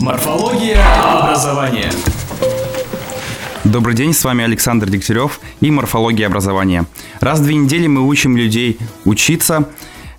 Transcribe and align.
Морфология 0.00 0.78
образования. 1.02 1.90
Добрый 3.64 3.94
день, 3.94 4.12
с 4.12 4.22
вами 4.24 4.44
Александр 4.44 4.90
Дегтярев 4.90 5.40
и 5.60 5.70
«Морфология 5.70 6.26
образования». 6.26 6.84
Раз 7.20 7.40
в 7.40 7.44
две 7.44 7.54
недели 7.54 7.86
мы 7.86 8.06
учим 8.06 8.36
людей 8.36 8.78
учиться, 9.04 9.68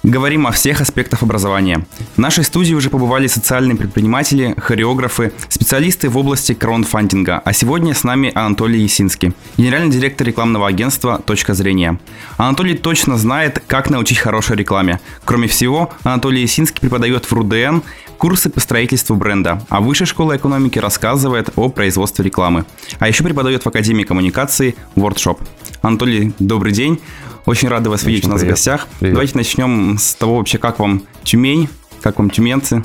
Говорим 0.03 0.45
о 0.45 0.51
всех 0.51 0.79
аспектах 0.79 1.23
образования. 1.23 1.85
В 2.15 2.19
нашей 2.19 2.43
студии 2.43 2.73
уже 2.73 2.89
побывали 2.89 3.27
социальные 3.27 3.75
предприниматели, 3.75 4.53
хореографы, 4.57 5.33
специалисты 5.49 6.09
в 6.09 6.17
области 6.17 6.53
краундфандинга, 6.53 7.41
а 7.43 7.53
сегодня 7.53 7.93
с 7.93 8.03
нами 8.03 8.31
Анатолий 8.33 8.79
Есинский, 8.81 9.33
генеральный 9.57 9.89
директор 9.89 10.27
рекламного 10.27 10.67
агентства 10.67 11.19
«Точка 11.25 11.53
зрения». 11.55 11.99
Анатолий 12.37 12.77
точно 12.77 13.17
знает, 13.17 13.61
как 13.67 13.89
научить 13.89 14.19
хорошей 14.19 14.55
рекламе. 14.55 14.99
Кроме 15.25 15.47
всего, 15.47 15.91
Анатолий 16.03 16.41
Есинский 16.41 16.79
преподает 16.79 17.25
в 17.25 17.33
РУДН 17.33 17.79
курсы 18.17 18.49
по 18.49 18.59
строительству 18.59 19.15
бренда, 19.15 19.63
а 19.69 19.81
Высшая 19.81 20.05
школа 20.05 20.37
экономики 20.37 20.79
рассказывает 20.79 21.49
о 21.55 21.69
производстве 21.69 22.23
рекламы. 22.23 22.65
А 22.99 23.07
еще 23.07 23.23
преподает 23.23 23.63
в 23.63 23.67
Академии 23.67 24.03
коммуникации 24.03 24.75
WordShop. 24.95 25.39
Анатолий, 25.81 26.33
добрый 26.39 26.71
день. 26.71 26.99
Очень 27.47 27.69
рады 27.69 27.89
вас 27.89 28.01
Очень 28.01 28.09
видеть 28.09 28.25
у 28.25 28.29
нас 28.29 28.41
в 28.41 28.45
гостях. 28.45 28.87
Привет. 28.99 29.13
Давайте 29.15 29.37
начнем 29.37 29.97
с 29.97 30.13
того 30.15 30.35
вообще, 30.35 30.57
как 30.57 30.79
вам 30.79 31.03
Тюмень, 31.23 31.69
как 32.01 32.19
вам 32.19 32.29
тюменцы. 32.29 32.83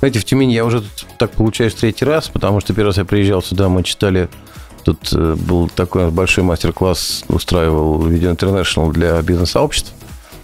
Знаете, 0.00 0.18
в 0.18 0.24
Тюмени 0.24 0.52
я 0.52 0.66
уже 0.66 0.84
так 1.16 1.30
получаюсь 1.30 1.72
третий 1.72 2.04
раз, 2.04 2.28
потому 2.28 2.60
что 2.60 2.74
первый 2.74 2.88
раз 2.88 2.98
я 2.98 3.06
приезжал 3.06 3.42
сюда, 3.42 3.70
мы 3.70 3.82
читали 3.82 4.28
Тут 4.84 5.12
э, 5.12 5.34
был 5.34 5.68
такой 5.68 6.10
большой 6.10 6.44
мастер-класс, 6.44 7.24
устраивал 7.28 8.06
Video 8.06 8.34
International 8.34 8.92
для 8.92 9.20
бизнес-сообществ. 9.22 9.92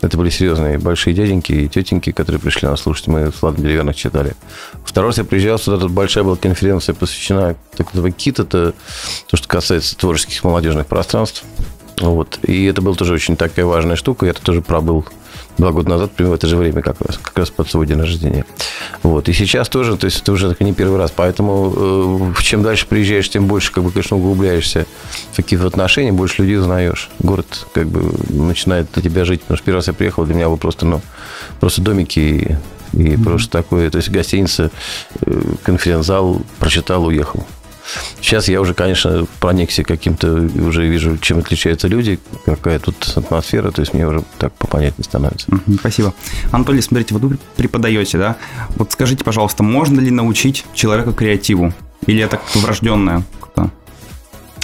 Это 0.01 0.19
были 0.19 0.29
серьезные 0.29 0.79
большие 0.79 1.15
дяденьки 1.15 1.53
и 1.53 1.69
тетеньки, 1.69 2.13
которые 2.13 2.41
пришли 2.41 2.69
нас 2.69 2.83
слушать. 2.83 3.07
Мы 3.07 3.31
с 3.31 3.41
Владом 3.41 3.63
Деревянных 3.63 3.97
читали. 3.97 4.35
Второй 4.85 5.11
раз 5.11 5.19
я 5.19 5.25
приезжал 5.25 5.59
сюда, 5.59 5.79
тут 5.79 5.93
большая 5.93 6.25
была 6.25 6.37
конференция, 6.37 6.95
посвящена 6.95 7.57
так 7.77 7.95
называемый 7.95 8.13
КИТ. 8.13 8.41
Это 8.41 8.75
то, 9.29 9.37
что 9.37 9.49
касается 9.49 9.97
творческих 9.97 10.45
молодежных 10.45 10.87
пространств. 10.87 11.45
Вот. 11.99 12.39
И 12.43 12.65
это 12.65 12.83
была 12.83 12.95
тоже 12.95 13.15
очень 13.15 13.37
такая 13.37 13.65
важная 13.67 13.97
штука. 13.97 14.27
Я 14.27 14.33
это 14.33 14.43
тоже 14.43 14.63
пробыл 14.63 15.05
два 15.57 15.71
года 15.71 15.91
назад, 15.91 16.13
примерно 16.13 16.37
в 16.37 16.39
это 16.39 16.47
же 16.49 16.57
время 16.57 16.83
как 16.83 17.01
раз, 17.01 17.19
как 17.19 17.39
раз 17.39 17.51
под 17.51 17.69
свой 17.69 17.87
день 17.87 18.01
рождения. 18.01 18.45
Вот. 19.03 19.29
И 19.29 19.33
сейчас 19.33 19.69
тоже, 19.69 19.97
то 19.97 20.07
есть 20.07 20.21
это 20.23 20.33
уже 20.33 20.57
не 20.61 20.73
первый 20.73 20.99
раз. 20.99 21.13
Поэтому 21.15 22.33
э, 22.37 22.43
чем 22.43 22.63
дальше 22.63 22.87
приезжаешь, 22.87 23.29
тем 23.31 23.47
больше, 23.47 23.73
как 23.73 23.85
бы, 23.85 23.91
конечно, 23.91 24.17
углубляешься 24.17 24.87
в 25.33 25.37
какие-то 25.37 25.67
отношения, 25.67 26.13
больше 26.13 26.43
людей 26.43 26.59
узнаешь. 26.59 27.11
Город 27.21 27.67
как 27.73 27.87
бы 27.89 28.13
начинает 28.29 28.89
для 28.93 29.03
тебя 29.03 29.25
жить. 29.25 29.43
Потому 29.43 29.57
что 29.57 29.67
первый 29.67 29.79
раз 29.79 29.87
я 29.87 29.93
приехал, 29.93 30.25
для 30.25 30.35
меня 30.35 30.49
было 30.49 30.57
просто, 30.57 30.87
ну, 30.87 31.01
просто 31.61 31.81
домики 31.83 32.19
и, 32.19 32.57
и 32.93 33.13
mm-hmm. 33.13 33.25
просто 33.25 33.51
такое, 33.51 33.91
то 33.91 33.99
есть 33.99 34.11
гостиница, 34.11 34.71
э, 35.21 35.43
конференц-зал, 35.63 36.43
прочитал, 36.59 37.07
уехал. 37.07 37.47
Сейчас 38.21 38.49
я 38.49 38.61
уже, 38.61 38.75
конечно, 38.75 39.27
проникся 39.41 39.85
каким-то, 39.85 40.49
уже 40.67 40.87
вижу, 40.87 41.19
чем 41.19 41.39
отличаются 41.39 41.89
люди, 41.89 42.19
какая 42.45 42.79
тут 42.79 43.13
атмосфера, 43.17 43.71
то 43.71 43.81
есть 43.81 43.95
мне 43.95 44.07
уже 44.07 44.23
так 44.39 44.53
попонятнее 44.55 45.05
становится. 45.05 45.49
Спасибо. 45.79 46.15
Анатолий, 46.53 46.81
смотрите, 46.81 47.15
вот 47.15 47.23
вы 47.23 47.39
преподаете, 47.57 48.19
да? 48.19 48.37
Вот 48.77 48.93
скажите, 48.93 49.25
пожалуйста, 49.25 49.63
можно 49.63 50.01
ли 50.01 50.11
научить 50.11 50.65
человека 50.75 51.13
креативу? 51.13 51.73
Или 52.07 52.23
это 52.23 52.41
врожденное? 52.55 53.23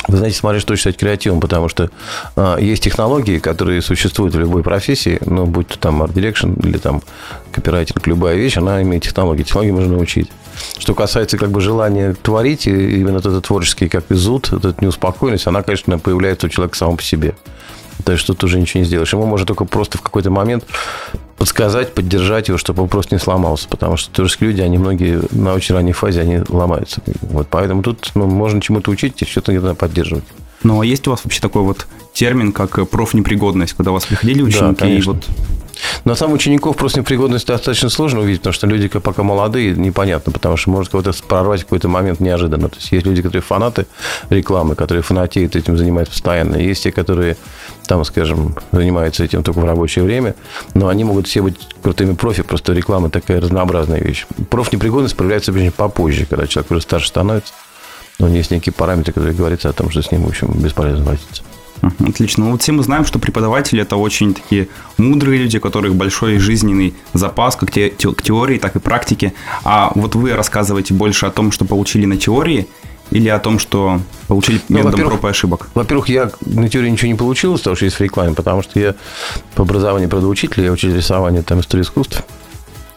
Вы 0.08 0.16
знаете, 0.16 0.36
смотри, 0.36 0.60
что 0.60 0.74
считать 0.74 0.96
креативом, 0.96 1.40
потому 1.40 1.68
что 1.68 1.90
э, 2.34 2.56
есть 2.60 2.82
технологии, 2.82 3.38
которые 3.38 3.80
существуют 3.80 4.34
в 4.34 4.40
любой 4.40 4.62
профессии, 4.62 5.20
ну, 5.24 5.46
будь 5.46 5.68
то 5.68 5.78
там 5.78 6.02
Direction 6.02 6.60
или 6.66 6.78
там 6.78 7.02
копирайтинг, 7.52 8.06
любая 8.06 8.36
вещь, 8.36 8.56
она 8.56 8.82
имеет 8.82 9.04
технологии. 9.04 9.44
Технологии 9.44 9.70
можно 9.70 9.92
научить. 9.92 10.28
Что 10.78 10.94
касается 10.94 11.38
как 11.38 11.50
бы 11.50 11.60
желания 11.60 12.14
творить, 12.14 12.66
именно 12.66 13.18
этот 13.18 13.44
творческий 13.44 13.88
как 13.88 14.06
бы 14.06 14.14
зуд, 14.14 14.52
этот 14.52 14.80
неуспокоенность, 14.82 15.46
она, 15.46 15.62
конечно, 15.62 15.98
появляется 15.98 16.46
у 16.46 16.50
человека 16.50 16.76
самого 16.76 16.96
по 16.96 17.02
себе. 17.02 17.34
То 18.04 18.12
есть 18.12 18.26
тут 18.26 18.42
уже 18.44 18.58
ничего 18.58 18.80
не 18.80 18.86
сделаешь. 18.86 19.12
Ему 19.12 19.26
можно 19.26 19.46
только 19.46 19.64
просто 19.64 19.98
в 19.98 20.02
какой-то 20.02 20.30
момент 20.30 20.64
подсказать, 21.36 21.94
поддержать 21.94 22.48
его, 22.48 22.58
чтобы 22.58 22.82
он 22.82 22.88
просто 22.88 23.14
не 23.14 23.18
сломался. 23.20 23.68
Потому 23.68 23.96
что 23.96 24.12
творческие 24.12 24.50
люди, 24.50 24.62
они 24.62 24.78
многие 24.78 25.20
на 25.32 25.54
очень 25.54 25.74
ранней 25.74 25.92
фазе, 25.92 26.22
они 26.22 26.40
ломаются. 26.48 27.02
Вот 27.20 27.48
поэтому 27.50 27.82
тут 27.82 28.10
ну, 28.14 28.26
можно 28.26 28.60
чему-то 28.60 28.90
учить 28.90 29.20
и 29.22 29.24
что-то 29.24 29.52
где-то 29.52 29.74
поддерживать. 29.74 30.24
Ну, 30.62 30.80
а 30.80 30.84
есть 30.84 31.06
у 31.08 31.10
вас 31.10 31.20
вообще 31.24 31.40
такой 31.40 31.62
вот 31.62 31.86
термин, 32.12 32.52
как 32.52 32.88
профнепригодность, 32.88 33.72
когда 33.74 33.90
у 33.92 33.94
вас 33.94 34.04
приходили 34.04 34.42
ученики 34.42 34.80
да, 34.80 34.88
и 34.88 35.00
вот 35.00 35.26
на 36.04 36.14
самом 36.14 36.34
учеников 36.34 36.76
просто 36.76 37.00
непригодность 37.00 37.46
достаточно 37.46 37.88
сложно 37.88 38.20
увидеть, 38.20 38.40
потому 38.40 38.54
что 38.54 38.66
люди 38.66 38.88
пока 38.88 39.22
молодые, 39.22 39.72
непонятно, 39.72 40.32
потому 40.32 40.56
что 40.56 40.70
может 40.70 40.90
кого-то 40.90 41.12
прорвать 41.26 41.60
в 41.60 41.64
какой-то 41.64 41.88
момент 41.88 42.20
неожиданно. 42.20 42.68
То 42.68 42.76
есть 42.76 42.92
есть 42.92 43.06
люди, 43.06 43.22
которые 43.22 43.42
фанаты 43.42 43.86
рекламы, 44.30 44.74
которые 44.74 45.02
фанатеют 45.02 45.56
этим, 45.56 45.76
занимаются 45.76 46.12
постоянно. 46.12 46.56
Есть 46.56 46.84
те, 46.84 46.92
которые 46.92 47.36
там, 47.86 48.04
скажем, 48.04 48.56
занимаются 48.72 49.24
этим 49.24 49.42
только 49.42 49.58
в 49.60 49.64
рабочее 49.64 50.04
время, 50.04 50.34
но 50.74 50.88
они 50.88 51.04
могут 51.04 51.26
все 51.26 51.42
быть 51.42 51.56
крутыми 51.82 52.14
профи, 52.14 52.42
просто 52.42 52.72
реклама 52.72 53.10
такая 53.10 53.40
разнообразная 53.40 54.00
вещь. 54.00 54.26
Профнепригодность 54.48 55.16
проявляется 55.16 55.50
обычно 55.50 55.72
попозже, 55.72 56.26
когда 56.26 56.46
человек 56.46 56.70
уже 56.70 56.80
старше 56.80 57.08
становится. 57.08 57.52
Но 58.18 58.28
есть 58.28 58.50
некие 58.50 58.72
параметры, 58.72 59.12
которые 59.12 59.34
говорят 59.34 59.64
о 59.64 59.72
том, 59.72 59.90
что 59.90 60.02
с 60.02 60.12
ним, 60.12 60.24
в 60.24 60.28
общем, 60.28 60.52
бесполезно 60.52 61.04
возиться. 61.04 61.42
Отлично. 61.82 62.44
Ну 62.44 62.52
вот 62.52 62.62
все 62.62 62.72
мы 62.72 62.82
знаем, 62.82 63.04
что 63.04 63.18
преподаватели 63.18 63.82
это 63.82 63.96
очень 63.96 64.34
такие 64.34 64.68
мудрые 64.98 65.42
люди, 65.42 65.56
у 65.56 65.60
которых 65.60 65.94
большой 65.94 66.38
жизненный 66.38 66.94
запас, 67.14 67.56
как 67.56 67.70
те, 67.70 67.90
те, 67.90 68.12
к 68.12 68.22
теории, 68.22 68.58
так 68.58 68.76
и 68.76 68.78
практике. 68.78 69.32
А 69.64 69.90
вот 69.94 70.14
вы 70.14 70.34
рассказываете 70.34 70.94
больше 70.94 71.26
о 71.26 71.30
том, 71.30 71.52
что 71.52 71.64
получили 71.64 72.04
на 72.04 72.16
теории, 72.16 72.66
или 73.10 73.28
о 73.28 73.38
том, 73.38 73.58
что 73.58 74.00
получили 74.28 74.60
ну, 74.68 74.78
методом 74.78 75.00
проб 75.00 75.24
и 75.24 75.28
ошибок? 75.28 75.68
Во-первых, 75.74 76.08
я 76.08 76.30
на 76.46 76.68
теории 76.68 76.90
ничего 76.90 77.08
не 77.08 77.16
получил 77.16 77.58
того, 77.58 77.74
что 77.74 77.84
есть 77.84 77.96
в 77.96 78.00
рекламе, 78.00 78.34
потому 78.34 78.62
что 78.62 78.78
я 78.78 78.94
по 79.54 79.62
образованию, 79.62 80.08
правда, 80.08 80.28
учитель, 80.28 80.62
я 80.62 80.70
учитель 80.70 80.96
рисования, 80.96 81.42
там, 81.42 81.60
истории 81.60 81.82
искусств. 81.82 82.22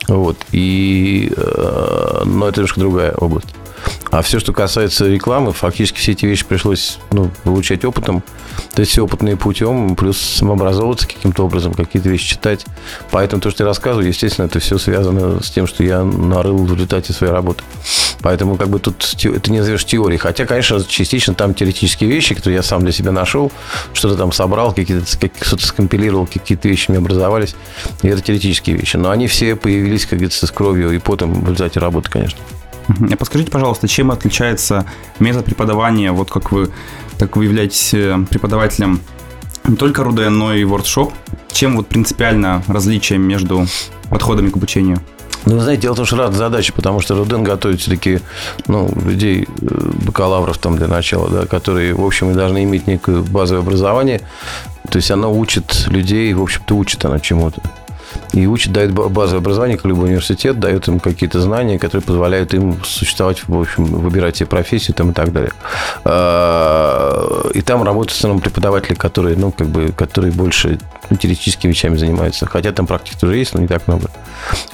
Вот. 0.08 0.38
И, 0.52 1.34
э, 1.36 2.22
но 2.26 2.48
это 2.48 2.60
немножко 2.60 2.80
другая 2.80 3.14
область. 3.14 3.56
А 4.12 4.22
все, 4.22 4.40
что 4.40 4.54
касается 4.54 5.08
рекламы, 5.08 5.54
фактически 5.54 5.98
все 5.98 6.12
эти 6.12 6.26
вещи 6.26 6.46
пришлось 6.46 7.00
ну, 7.12 7.32
получать 7.44 7.84
опытом. 7.84 8.24
То 8.76 8.82
есть 8.82 8.98
опытные 9.00 9.38
путем, 9.38 9.96
плюс 9.96 10.20
самообразовываться 10.20 11.08
каким-то 11.08 11.46
образом, 11.46 11.74
какие-то 11.74 12.10
вещи 12.10 12.30
читать. 12.30 12.66
Поэтому 13.10 13.42
то, 13.42 13.50
что 13.50 13.64
я 13.64 13.68
рассказываю, 13.68 14.08
естественно, 14.08 14.46
это 14.46 14.60
все 14.60 14.78
связано 14.78 15.42
с 15.42 15.50
тем, 15.50 15.66
что 15.66 15.84
я 15.84 16.04
нарыл 16.04 16.64
в 16.64 16.74
результате 16.74 17.12
своей 17.14 17.34
работы. 17.34 17.64
Поэтому 18.22 18.56
как 18.56 18.70
бы 18.70 18.80
тут 18.80 19.04
это 19.24 19.52
не 19.52 19.60
назовешь 19.60 19.86
теорией. 19.86 20.20
Хотя, 20.20 20.46
конечно, 20.46 20.84
частично 20.84 21.34
там 21.34 21.54
теоретические 21.54 22.10
вещи, 22.10 22.36
которые 22.36 22.58
я 22.58 22.64
сам 22.64 22.82
для 22.82 22.92
себя 22.92 23.12
нашел, 23.12 23.52
что-то 23.94 24.16
там 24.16 24.32
собрал, 24.32 24.74
какие-то, 24.74 25.06
что-то 25.42 25.66
скомпилировал, 25.66 26.28
какие-то 26.28 26.68
вещи 26.70 26.90
мне 26.90 27.00
образовались. 27.00 27.56
И 28.02 28.08
это 28.08 28.22
теоретические 28.22 28.78
вещи. 28.78 28.96
Но 28.96 29.10
они 29.10 29.28
все 29.28 29.56
появились, 29.56 30.06
как 30.06 30.20
говорится, 30.20 30.48
с 30.48 30.52
кровью 30.52 30.92
и 30.92 31.00
потом 31.00 31.34
в 31.34 31.44
результате 31.44 31.80
работы, 31.80 32.10
конечно. 32.10 32.40
А 32.88 33.16
подскажите, 33.18 33.52
пожалуйста, 33.52 33.88
чем 33.88 34.12
отличается 34.12 34.86
метод 35.20 35.46
преподавания, 35.46 36.12
вот 36.12 36.30
как 36.30 36.52
вы, 36.52 36.70
так 37.18 37.36
вы 37.38 37.46
являетесь 37.46 37.94
э, 37.94 38.18
преподавателем 38.30 39.00
не 39.66 39.76
только 39.76 40.04
РУДН, 40.04 40.30
но 40.30 40.54
и 40.54 40.64
WordShop? 40.64 41.14
Чем 41.52 41.78
вот 41.78 41.88
принципиально 41.88 42.64
различие 42.68 43.20
между 43.20 43.66
подходами 44.10 44.50
к 44.50 44.58
обучению? 44.58 45.02
Ну, 45.46 45.60
знаете, 45.60 45.84
дело 45.84 45.94
в 45.94 45.98
том, 45.98 46.06
что 46.06 46.16
разные 46.16 46.38
задачи, 46.38 46.72
потому 46.72 47.02
что 47.02 47.16
Руден 47.16 47.44
готовит 47.44 47.82
все-таки 47.82 48.20
ну, 48.68 48.90
людей, 49.06 49.48
э, 49.62 49.92
бакалавров 50.06 50.58
там 50.58 50.78
для 50.78 50.88
начала, 50.88 51.30
да, 51.30 51.46
которые, 51.46 51.94
в 51.94 52.04
общем, 52.06 52.34
должны 52.34 52.64
иметь 52.64 52.88
некое 52.88 53.22
базовое 53.22 53.62
образование. 53.62 54.22
То 54.90 54.98
есть 54.98 55.12
она 55.12 55.28
учит 55.28 55.88
людей, 55.88 56.34
в 56.34 56.42
общем-то, 56.42 56.76
учит 56.76 57.04
она 57.06 57.20
чему-то 57.20 57.62
и 58.34 58.48
учит, 58.48 58.74
дает 58.74 58.92
базовое 58.92 59.40
образование, 59.40 59.78
как 59.78 59.86
любой 59.86 60.08
университет, 60.08 60.60
дает 60.60 60.88
им 60.88 61.00
какие-то 61.00 61.40
знания, 61.40 61.78
которые 61.78 62.02
позволяют 62.02 62.54
им 62.54 62.84
существовать, 62.84 63.48
в 63.48 63.60
общем, 63.60 63.86
выбирать 63.86 64.38
себе 64.38 64.48
профессию 64.48 64.96
там, 64.96 65.12
и 65.12 65.13
так 65.13 65.31
далее. 65.31 65.52
А, 66.04 67.50
и 67.54 67.62
там 67.62 67.84
работают 67.84 68.12
в 68.12 68.18
основном 68.18 68.42
преподаватели, 68.42 68.96
которые, 68.96 69.38
ну, 69.38 69.52
как 69.52 69.68
бы, 69.68 69.92
которые 69.92 70.31
больше 70.31 70.80
ну, 71.12 71.18
теоретическими 71.18 71.69
вещами 71.69 71.96
занимаются. 71.96 72.48
Хотя 72.48 72.72
там 72.72 72.88
практики 72.88 73.16
тоже 73.19 73.38
есть, 73.38 73.54
но 73.54 73.62
не 73.62 73.68
так 73.68 73.88
много. 73.88 74.10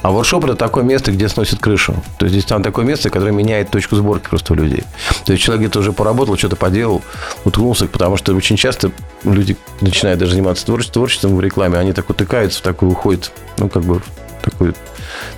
А 0.01 0.12
воркшоп– 0.12 0.44
это 0.45 0.56
такое 0.56 0.86
место, 0.86 1.12
где 1.12 1.28
сносит 1.28 1.60
крышу. 1.60 1.95
То 2.18 2.25
есть 2.25 2.33
здесь 2.33 2.45
там 2.45 2.63
такое 2.63 2.86
место, 2.86 3.10
которое 3.10 3.31
меняет 3.33 3.72
точку 3.72 3.98
сборки 3.98 4.30
просто 4.30 4.54
у 4.54 4.56
людей. 4.56 4.83
То 5.25 5.33
есть 5.33 5.44
человек 5.44 5.66
где-то 5.66 5.80
уже 5.80 5.92
поработал, 5.92 6.38
что-то 6.38 6.56
поделал, 6.56 7.01
уткнулся, 7.44 7.88
потому 7.88 8.16
что 8.16 8.33
очень 8.33 8.56
часто 8.56 8.92
люди 9.25 9.57
начинают 9.81 10.19
даже 10.19 10.31
заниматься 10.31 10.66
творчеством, 10.66 11.36
в 11.36 11.42
рекламе, 11.42 11.78
они 11.78 11.92
так 11.92 12.10
утыкаются 12.10 12.60
в 12.60 12.62
такую, 12.62 12.92
уходят, 12.92 13.31
ну, 13.59 13.69
как 13.69 13.83
бы 13.83 14.01
такую 14.41 14.73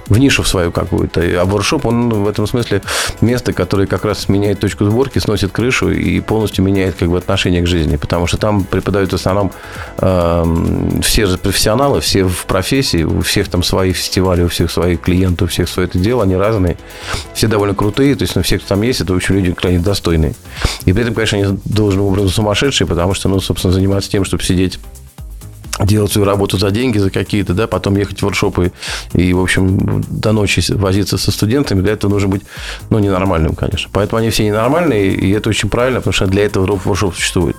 в 0.08 0.18
нишу 0.18 0.44
свою 0.44 0.72
какую-то. 0.72 1.22
А 1.22 1.46
воркшоп, 1.46 1.86
он 1.86 2.10
в 2.10 2.28
этом 2.28 2.46
смысле 2.46 2.82
место, 3.22 3.54
которое 3.54 3.88
как 3.88 4.04
раз 4.04 4.28
меняет 4.28 4.60
точку 4.60 4.86
сборки, 4.86 5.20
сносит 5.20 5.52
крышу 5.52 5.90
и 5.90 6.20
полностью 6.20 6.66
меняет 6.66 6.96
как 6.96 7.10
бы 7.10 7.18
отношение 7.18 7.62
к 7.62 7.68
жизни. 7.68 7.96
Потому 7.96 8.28
что 8.28 8.38
там 8.38 8.64
преподают 8.64 9.12
в 9.12 9.16
основном 9.16 9.52
э, 9.98 11.00
все 11.02 11.26
же 11.26 11.38
профессионалы, 11.38 12.02
все 12.02 12.26
в 12.26 12.46
профессии, 12.46 13.04
у 13.04 13.22
всех 13.22 13.48
там 13.48 13.64
свои 13.64 13.94
фестивали, 13.94 14.44
у 14.44 14.50
всех 14.50 14.70
свои 14.70 14.98
клиенты, 14.98 15.46
у 15.46 15.48
всех 15.48 15.70
свое 15.70 15.88
это 15.88 15.98
дело, 15.98 16.24
они 16.24 16.36
разные. 16.36 16.78
Все 17.34 17.48
довольно 17.48 17.74
крутые, 17.74 18.16
то 18.16 18.24
есть 18.24 18.36
ну, 18.36 18.44
все, 18.44 18.58
кто 18.58 18.68
там 18.68 18.82
есть, 18.82 19.02
это, 19.02 19.16
общем, 19.16 19.36
люди 19.36 19.54
крайне 19.54 19.80
достойные. 19.80 20.34
И 20.86 20.94
при 20.94 21.04
этом, 21.04 21.14
конечно, 21.14 21.38
они 21.38 21.58
должным 21.66 22.06
образом 22.06 22.30
сумасшедшие, 22.30 22.88
потому 22.88 23.14
что, 23.14 23.30
ну, 23.30 23.40
собственно, 23.40 23.74
заниматься 23.74 24.10
тем, 24.10 24.26
чтобы 24.26 24.44
сидеть 24.44 24.80
делать 25.86 26.12
свою 26.12 26.26
работу 26.26 26.58
за 26.58 26.72
деньги, 26.72 26.98
за 26.98 27.10
какие-то, 27.10 27.54
да, 27.54 27.68
потом 27.68 27.96
ехать 27.98 28.20
в 28.20 28.24
воркшопы 28.24 28.72
и, 29.14 29.34
в 29.34 29.42
общем, 29.42 30.04
до 30.08 30.32
ночи 30.32 30.62
возиться 30.74 31.18
со 31.18 31.32
студентами, 31.32 31.82
для 31.82 31.94
этого 31.94 32.12
нужно 32.12 32.30
быть, 32.30 32.44
ну, 32.90 33.00
ненормальным, 33.00 33.56
конечно. 33.56 33.90
Поэтому 33.94 34.20
они 34.20 34.30
все 34.30 34.46
ненормальные, 34.46 35.14
и 35.14 35.32
это 35.32 35.50
очень 35.50 35.70
правильно, 35.70 36.00
потому 36.00 36.14
что 36.14 36.28
для 36.28 36.46
этого 36.46 36.76
воркшоп 36.76 37.16
существует. 37.16 37.58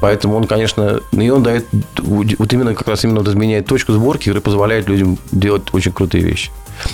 Поэтому 0.00 0.36
он, 0.36 0.46
конечно, 0.46 1.00
и 1.12 1.30
он 1.30 1.42
дает, 1.42 1.66
вот 1.98 2.52
именно 2.52 2.74
как 2.74 2.88
раз 2.88 3.04
именно 3.04 3.20
изменяет 3.28 3.66
точку 3.66 3.92
сборки, 3.92 4.24
которая 4.24 4.42
позволяет 4.42 4.88
людям 4.88 5.18
делать 5.32 5.62
очень 5.72 5.92
крутые 5.92 6.24
вещи. 6.24 6.50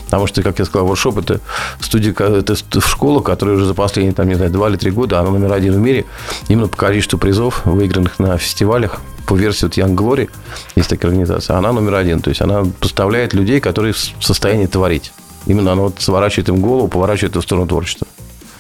Потому 0.07 0.27
что, 0.27 0.43
как 0.43 0.59
я 0.59 0.65
сказал, 0.65 0.87
воркшоп– 0.87 1.19
это 1.19 1.41
студия, 1.81 2.13
это 2.13 2.57
школа, 2.81 3.21
которая 3.21 3.57
уже 3.57 3.67
за 3.67 3.75
последние, 3.75 4.15
там, 4.15 4.29
не 4.29 4.35
знаю, 4.35 4.51
два 4.51 4.69
или 4.69 4.77
три 4.77 4.91
года, 4.91 5.21
она 5.21 5.31
номер 5.31 5.53
один 5.53 5.75
в 5.75 5.79
мире, 5.79 6.05
именно 6.49 6.69
по 6.69 6.77
количеству 6.77 7.19
призов, 7.19 7.65
выигранных 7.65 8.19
на 8.19 8.39
фестивалях, 8.39 9.01
по 9.27 9.37
версии 9.37 9.65
вот 9.65 9.77
Young 9.77 9.95
Glory, 9.95 10.31
есть 10.77 10.91
такая 10.91 11.11
организация, 11.11 11.57
она 11.57 11.73
номер 11.73 11.95
один. 11.95 12.21
То 12.21 12.31
есть 12.31 12.43
она 12.43 12.65
поставляет 12.81 13.35
людей, 13.35 13.61
которые 13.61 13.95
в 13.95 14.23
состоянии 14.25 14.67
творить. 14.67 15.13
Именно 15.47 15.73
она 15.73 15.83
вот 15.83 16.01
сворачивает 16.01 16.49
им 16.49 16.61
голову, 16.61 16.89
поворачивает 16.89 17.37
в 17.37 17.41
сторону 17.43 17.67
творчества. 17.67 18.07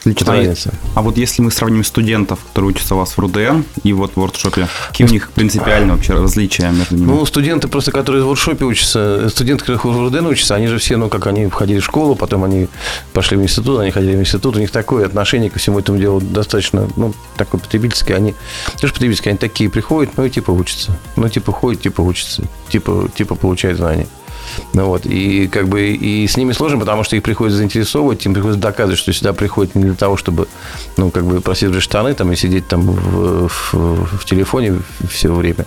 Отлично. 0.04 0.72
А 0.94 1.02
вот 1.02 1.16
если 1.16 1.42
мы 1.42 1.50
сравним 1.50 1.84
студентов, 1.84 2.38
которые 2.48 2.70
учатся 2.70 2.94
у 2.94 2.98
вас 2.98 3.12
в 3.12 3.18
РУДН 3.18 3.62
и 3.82 3.92
вот 3.92 4.12
в 4.12 4.16
воркшопе, 4.16 4.68
какие 4.88 5.06
у 5.06 5.10
них 5.10 5.30
принципиально 5.30 5.94
вообще 5.94 6.14
различия 6.14 6.70
между 6.70 6.96
ними? 6.96 7.06
Ну, 7.06 7.26
студенты 7.26 7.68
просто, 7.68 7.92
которые 7.92 8.24
в 8.24 8.26
воркшопе 8.26 8.64
учатся, 8.64 9.28
студенты, 9.28 9.64
которые 9.64 9.94
в 9.94 10.00
РУДН 10.00 10.26
учатся, 10.26 10.54
они 10.54 10.66
же 10.66 10.78
все, 10.78 10.96
ну, 10.96 11.08
как 11.08 11.26
они 11.26 11.46
входили 11.46 11.80
в 11.80 11.84
школу, 11.84 12.14
потом 12.14 12.44
они 12.44 12.68
пошли 13.12 13.36
в 13.36 13.42
институт, 13.42 13.80
они 13.80 13.90
ходили 13.90 14.16
в 14.16 14.20
институт, 14.20 14.56
у 14.56 14.58
них 14.58 14.70
такое 14.70 15.06
отношение 15.06 15.50
ко 15.50 15.58
всему 15.58 15.78
этому 15.78 15.98
делу 15.98 16.20
достаточно, 16.20 16.88
ну, 16.96 17.14
такое 17.36 17.60
потребительское. 17.60 18.16
Они, 18.16 18.34
тоже 18.80 18.92
потребительские, 18.92 19.30
они 19.30 19.38
такие 19.38 19.70
приходят, 19.70 20.16
ну, 20.16 20.24
и 20.24 20.30
типа 20.30 20.50
учатся. 20.50 20.98
Ну, 21.16 21.28
типа 21.28 21.52
ходят, 21.52 21.82
типа 21.82 22.00
учатся, 22.00 22.42
типа, 22.68 23.08
типа 23.16 23.34
получают 23.34 23.78
знания. 23.78 24.06
Ну, 24.73 24.87
вот, 24.87 25.06
и 25.06 25.49
как 25.49 25.69
бы 25.69 25.91
и 25.91 26.26
с 26.26 26.37
ними 26.37 26.52
сложно, 26.52 26.79
потому 26.79 27.05
что 27.05 27.17
их 27.17 27.23
приходится 27.23 27.58
заинтересовывать, 27.58 28.25
им 28.26 28.35
приходится 28.35 28.61
доказывать, 28.61 28.99
что 28.99 29.12
сюда 29.12 29.32
приходят 29.32 29.75
не 29.75 29.85
для 29.85 29.94
того, 29.94 30.17
чтобы, 30.17 30.49
ну, 30.96 31.11
как 31.11 31.25
бы 31.25 31.41
просидеть 31.41 31.82
штаны 31.82 32.14
там 32.14 32.32
и 32.32 32.37
сидеть 32.37 32.67
там 32.69 32.82
в, 32.82 33.49
в, 33.49 34.19
в 34.19 34.25
телефоне 34.25 34.81
все 35.08 35.32
время. 35.32 35.67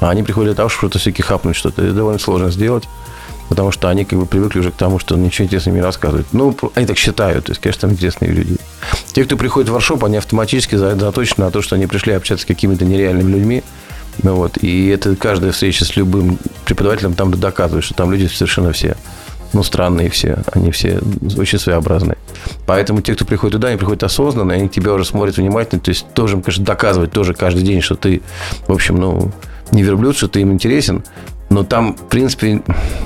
А 0.00 0.10
они 0.10 0.22
приходят 0.22 0.50
для 0.50 0.56
того, 0.56 0.68
чтобы 0.68 0.90
что-то 0.90 0.98
все-таки 0.98 1.22
хапнуть 1.22 1.56
что-то. 1.56 1.82
Это 1.82 1.94
довольно 1.94 2.18
сложно 2.18 2.50
сделать 2.50 2.84
потому 3.52 3.70
что 3.70 3.90
они 3.90 4.06
как 4.06 4.18
бы 4.18 4.24
привыкли 4.24 4.60
уже 4.60 4.70
к 4.70 4.76
тому, 4.76 4.98
что 4.98 5.14
ничего 5.14 5.44
интересного 5.44 5.76
не 5.76 5.82
рассказывают. 5.82 6.26
Ну, 6.32 6.56
они 6.74 6.86
так 6.86 6.96
считают, 6.96 7.44
то 7.44 7.52
есть, 7.52 7.60
конечно, 7.60 7.82
там 7.82 7.92
интересные 7.92 8.30
люди. 8.32 8.56
Те, 9.12 9.24
кто 9.24 9.36
приходит 9.36 9.68
в 9.68 9.72
воршоп, 9.74 10.04
они 10.04 10.16
автоматически 10.16 10.76
заточены 10.76 11.44
на 11.44 11.50
то, 11.50 11.60
что 11.60 11.74
они 11.76 11.86
пришли 11.86 12.14
общаться 12.14 12.44
с 12.44 12.46
какими-то 12.46 12.86
нереальными 12.86 13.30
людьми, 13.30 13.62
ну, 14.22 14.34
вот, 14.34 14.58
и 14.62 14.88
это 14.88 15.16
каждая 15.16 15.52
встреча 15.52 15.84
с 15.84 15.96
любым 15.96 16.38
преподавателем 16.64 17.14
там 17.14 17.30
доказывает, 17.30 17.84
что 17.84 17.94
там 17.94 18.12
люди 18.12 18.26
совершенно 18.26 18.72
все 18.72 18.96
ну, 19.52 19.62
странные 19.62 20.10
все, 20.10 20.38
они 20.52 20.70
все 20.70 21.00
очень 21.36 21.58
своеобразные. 21.58 22.16
Поэтому 22.66 23.00
те, 23.00 23.14
кто 23.14 23.24
приходит 23.24 23.52
туда, 23.52 23.68
они 23.68 23.76
приходят 23.76 24.02
осознанно, 24.02 24.54
они 24.54 24.68
тебя 24.68 24.92
уже 24.92 25.04
смотрят 25.04 25.36
внимательно, 25.36 25.80
то 25.80 25.90
есть 25.90 26.06
тоже, 26.14 26.40
конечно, 26.40 26.64
доказывать 26.64 27.12
тоже 27.12 27.34
каждый 27.34 27.62
день, 27.62 27.80
что 27.80 27.94
ты, 27.94 28.22
в 28.66 28.72
общем, 28.72 28.96
ну, 28.96 29.30
не 29.70 29.82
верблюд, 29.82 30.16
что 30.16 30.28
ты 30.28 30.40
им 30.40 30.52
интересен, 30.52 31.04
но 31.50 31.64
там, 31.64 31.94
в 31.94 32.08
принципе, 32.08 32.62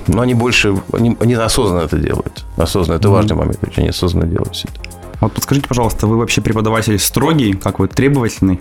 ну, 0.07 0.21
они 0.21 0.35
больше, 0.35 0.77
они, 0.93 1.17
они 1.21 1.35
осознанно 1.35 1.83
это 1.83 1.99
делают. 1.99 2.45
Осознанно, 2.57 2.99
это 2.99 3.09
mm-hmm. 3.09 3.13
важный 3.13 3.37
момент, 3.37 3.59
очень 3.63 3.81
они 3.81 3.89
осознанно 3.89 4.27
делают 4.27 4.55
все 4.55 4.69
это. 4.69 4.81
Вот 5.21 5.33
подскажите, 5.33 5.67
пожалуйста, 5.67 6.07
вы 6.07 6.19
вообще 6.19 6.43
преподаватель 6.43 6.99
строгий, 6.99 7.55
как 7.55 7.79
вы 7.79 7.89
требовательный? 7.89 8.61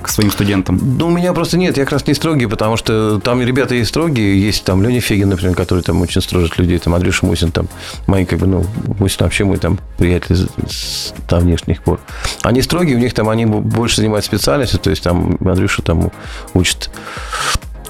К 0.00 0.08
своим 0.08 0.30
студентам? 0.30 0.78
Ну, 0.98 1.08
у 1.08 1.10
меня 1.10 1.32
просто 1.32 1.56
нет, 1.56 1.76
я 1.76 1.84
как 1.84 1.92
раз 1.92 2.06
не 2.06 2.14
строгий, 2.14 2.46
потому 2.46 2.76
что 2.76 3.18
там 3.20 3.42
ребята 3.42 3.74
есть 3.74 3.90
строгие, 3.90 4.40
есть 4.40 4.64
там 4.64 4.82
Леня 4.82 5.00
Фегин, 5.00 5.28
например, 5.28 5.54
который 5.54 5.82
там 5.82 6.00
очень 6.02 6.20
строжит 6.20 6.58
людей, 6.58 6.78
там 6.78 6.94
Андрюша 6.94 7.26
Мусин, 7.26 7.50
там 7.50 7.68
мои 8.06 8.24
как 8.24 8.38
бы, 8.38 8.46
ну, 8.46 8.64
Мусин 8.98 9.18
вообще 9.20 9.44
мой 9.44 9.58
там 9.58 9.78
приятель 9.98 10.36
с, 10.68 11.14
давнешних 11.28 11.82
пор. 11.82 12.00
Они 12.42 12.62
строгие, 12.62 12.96
у 12.96 13.00
них 13.00 13.14
там 13.14 13.28
они 13.28 13.46
больше 13.46 13.96
занимаются 13.96 14.28
специальностью, 14.28 14.78
то 14.78 14.90
есть 14.90 15.02
там 15.02 15.38
Андрюша 15.40 15.82
там 15.82 16.10
учит 16.54 16.90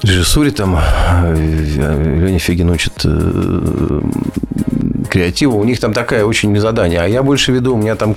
режиссуре 0.03 0.51
там 0.51 0.77
э, 0.77 1.35
Леня 2.19 2.39
Фегин 2.39 2.69
учит 2.69 3.05
креативу. 5.09 5.59
У 5.59 5.63
них 5.63 5.79
там 5.79 5.93
такая 5.93 6.25
очень 6.25 6.57
задание. 6.59 7.01
А 7.01 7.07
я 7.07 7.23
больше 7.23 7.51
веду, 7.51 7.75
у 7.75 7.77
меня 7.77 7.95
там 7.95 8.13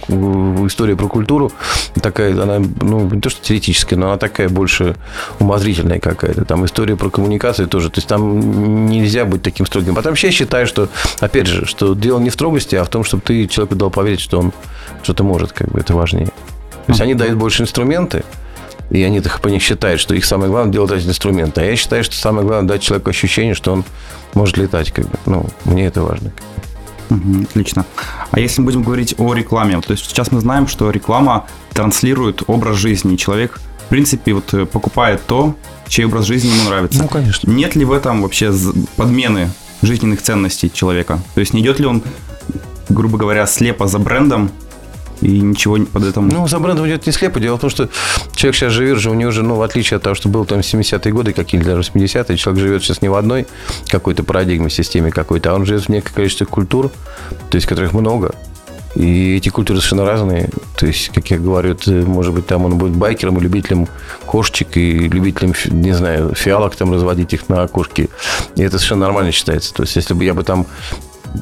история 0.67 0.97
про 0.97 1.09
культуру 1.09 1.53
такая, 2.01 2.33
она, 2.41 2.59
ну, 2.81 3.09
не 3.11 3.21
то 3.21 3.31
что 3.31 3.43
теоретическая, 3.43 3.97
но 3.97 4.09
она 4.09 4.17
такая 4.17 4.49
больше 4.49 4.97
умозрительная 5.39 6.01
какая-то. 6.01 6.45
Там 6.45 6.65
история 6.65 6.97
про 6.97 7.11
коммуникацию 7.11 7.69
тоже. 7.69 7.91
То 7.91 7.99
есть 7.99 8.09
там 8.09 8.87
нельзя 8.87 9.25
быть 9.25 9.43
таким 9.43 9.67
строгим. 9.67 9.95
Потом 9.95 10.13
вообще 10.13 10.29
я 10.29 10.33
считаю, 10.33 10.67
что, 10.67 10.89
опять 11.21 11.47
же, 11.47 11.67
что 11.67 11.95
дело 11.95 12.19
не 12.19 12.31
в 12.31 12.35
строгости, 12.35 12.77
а 12.77 12.85
в 12.85 12.89
том, 12.89 13.05
чтобы 13.05 13.23
ты 13.23 13.47
человеку 13.47 13.75
дал 13.75 13.91
поверить, 13.91 14.21
что 14.21 14.39
он 14.39 14.53
что-то 15.03 15.25
может, 15.25 15.53
как 15.53 15.69
бы 15.69 15.81
это 15.81 15.95
важнее. 15.95 16.27
То 16.87 16.93
есть 16.93 17.01
они 17.01 17.15
дают 17.15 17.37
больше 17.37 17.63
инструменты, 17.63 18.25
и 18.91 19.03
они 19.05 19.21
по 19.21 19.49
них 19.49 19.63
считают, 19.63 20.01
что 20.01 20.15
их 20.15 20.25
самое 20.25 20.51
главное 20.51 20.73
делать 20.73 20.91
эти 20.93 21.07
инструменты. 21.07 21.61
А 21.61 21.65
я 21.65 21.77
считаю, 21.77 22.03
что 22.03 22.17
самое 22.17 22.47
главное 22.47 22.69
дать 22.69 22.83
человеку 22.83 23.11
ощущение, 23.11 23.55
что 23.55 23.73
он 23.73 23.85
может 24.35 24.57
летать. 24.57 24.91
Как 24.91 25.07
бы. 25.07 25.17
Ну, 25.27 25.47
мне 25.65 25.87
это 25.87 26.03
важно. 26.03 26.33
Угу, 27.11 27.43
отлично. 27.43 27.85
А 28.31 28.41
если 28.41 28.61
мы 28.61 28.67
будем 28.67 28.83
говорить 28.83 29.15
о 29.19 29.35
рекламе, 29.35 29.81
то 29.81 29.93
есть 29.93 30.05
сейчас 30.07 30.31
мы 30.33 30.41
знаем, 30.41 30.67
что 30.67 30.91
реклама 30.91 31.47
транслирует 31.73 32.43
образ 32.47 32.77
жизни. 32.77 33.17
Человек, 33.17 33.61
в 33.87 33.89
принципе, 33.89 34.33
вот 34.33 34.55
э, 34.55 34.67
покупает 34.67 35.21
то, 35.27 35.55
чей 35.89 36.05
образ 36.05 36.27
жизни 36.27 36.49
ему 36.49 36.69
нравится. 36.69 37.03
Ну, 37.03 37.09
конечно. 37.09 37.51
Нет 37.51 37.75
ли 37.75 37.85
в 37.85 37.93
этом 37.93 38.23
вообще 38.23 38.53
подмены 38.97 39.51
жизненных 39.83 40.23
ценностей 40.23 40.71
человека? 40.73 41.21
То 41.35 41.41
есть 41.41 41.53
не 41.53 41.61
идет 41.61 41.81
ли 41.81 41.87
он, 41.87 42.03
грубо 42.89 43.19
говоря, 43.19 43.47
слепо 43.47 43.87
за 43.87 43.99
брендом, 43.99 44.51
и 45.21 45.41
ничего 45.41 45.79
под 45.93 46.05
этим... 46.05 46.29
Ну, 46.29 46.47
за 46.49 46.59
брендом 46.59 46.87
идет 46.87 47.07
не 47.07 47.13
слепо. 47.13 47.41
Дело 47.41 47.57
в 47.57 47.61
том, 47.61 47.71
что 47.71 47.89
человек 48.35 48.57
сейчас 48.57 48.73
живет 48.73 48.99
же, 48.99 49.11
у 49.11 49.15
него 49.15 49.31
же, 49.31 49.43
ну, 49.43 49.57
в 49.57 49.63
отличие 49.63 49.97
от 49.97 50.03
того, 50.03 50.15
что 50.15 50.29
был 50.29 50.45
там 50.45 50.61
70-е 50.61 51.13
годы, 51.13 51.33
какие-то 51.33 51.67
даже 51.67 51.91
80-е, 51.91 52.37
человек 52.37 52.61
живет 52.61 52.83
сейчас 52.83 53.03
не 53.03 53.09
в 53.09 53.15
одной 53.15 53.47
какой-то 53.89 54.23
парадигме, 54.23 54.71
системе 54.71 55.11
какой-то, 55.11 55.53
а 55.53 55.55
он 55.55 55.67
живет 55.67 55.85
в 55.85 55.89
некое 55.89 56.13
количество 56.13 56.45
культур, 56.45 56.91
то 57.51 57.57
есть 57.57 57.67
которых 57.67 57.93
много. 57.93 58.35
И 58.97 59.37
эти 59.37 59.51
культуры 59.51 59.79
совершенно 59.79 60.05
разные. 60.05 60.51
То 60.77 60.87
есть, 60.87 61.11
как 61.11 61.31
я 61.31 61.39
говорю, 61.39 61.73
это, 61.73 61.93
может 61.93 62.35
быть, 62.35 62.47
там 62.47 62.65
он 62.65 62.77
будет 62.77 62.93
байкером 62.93 63.39
любителем 63.39 63.87
кошечек, 64.27 64.77
и 64.77 65.09
любителем, 65.09 65.55
не 65.67 65.93
знаю, 65.93 66.35
фиалок 66.35 66.75
там 66.75 66.93
разводить 66.93 67.33
их 67.33 67.49
на 67.49 67.63
окошке. 67.63 68.09
И 68.57 68.63
это 68.63 68.79
совершенно 68.79 69.03
нормально 69.03 69.31
считается. 69.31 69.73
То 69.73 69.85
есть, 69.85 69.95
если 69.95 70.15
бы 70.15 70.25
я 70.25 70.35
бы 70.35 70.43
там 70.43 70.67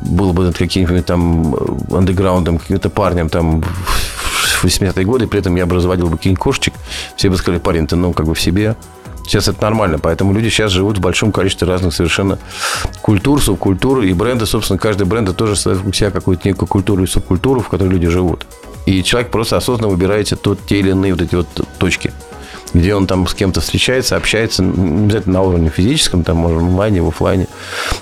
был 0.02 0.32
бы 0.32 0.52
каким-нибудь 0.52 1.06
там 1.06 1.54
андеграундом, 1.90 2.58
каким-то 2.58 2.90
парнем 2.90 3.28
там 3.28 3.62
в 3.62 4.64
80-е 4.64 5.04
годы, 5.04 5.26
при 5.26 5.40
этом 5.40 5.56
я 5.56 5.66
бы 5.66 5.76
разводил 5.76 6.08
бы 6.08 6.16
каких-нибудь 6.16 6.42
кошечек, 6.42 6.74
все 7.16 7.30
бы 7.30 7.36
сказали, 7.36 7.60
парень, 7.60 7.86
ты 7.86 7.96
ну 7.96 8.12
как 8.12 8.26
бы 8.26 8.34
в 8.34 8.40
себе. 8.40 8.76
Сейчас 9.24 9.46
это 9.46 9.60
нормально, 9.60 9.98
поэтому 9.98 10.32
люди 10.32 10.48
сейчас 10.48 10.72
живут 10.72 10.96
в 10.96 11.00
большом 11.02 11.32
количестве 11.32 11.68
разных 11.68 11.92
совершенно 11.92 12.38
культур, 13.02 13.42
субкультур, 13.42 14.00
и 14.00 14.14
бренды, 14.14 14.46
собственно, 14.46 14.78
каждый 14.78 15.06
бренд 15.06 15.36
тоже 15.36 15.54
ставит 15.54 15.86
у 15.86 15.92
себя 15.92 16.10
какую-то 16.10 16.48
некую 16.48 16.66
культуру 16.66 17.04
и 17.04 17.06
субкультуру, 17.06 17.60
в 17.60 17.68
которой 17.68 17.88
люди 17.90 18.08
живут. 18.08 18.46
И 18.86 19.02
человек 19.02 19.30
просто 19.30 19.58
осознанно 19.58 19.88
выбирает 19.88 20.32
тот, 20.40 20.64
те 20.64 20.78
или 20.78 20.90
иные 20.90 21.12
вот 21.12 21.20
эти 21.20 21.34
вот 21.34 21.46
точки 21.78 22.10
где 22.74 22.94
он 22.94 23.06
там 23.06 23.26
с 23.26 23.34
кем-то 23.34 23.60
встречается, 23.60 24.16
общается, 24.16 24.62
не 24.62 25.04
обязательно 25.04 25.34
на 25.34 25.42
уровне 25.42 25.70
физическом, 25.70 26.24
там, 26.24 26.38
может, 26.38 26.60
в 26.60 26.64
онлайне, 26.64 27.02
в 27.02 27.08
офлайне, 27.08 27.46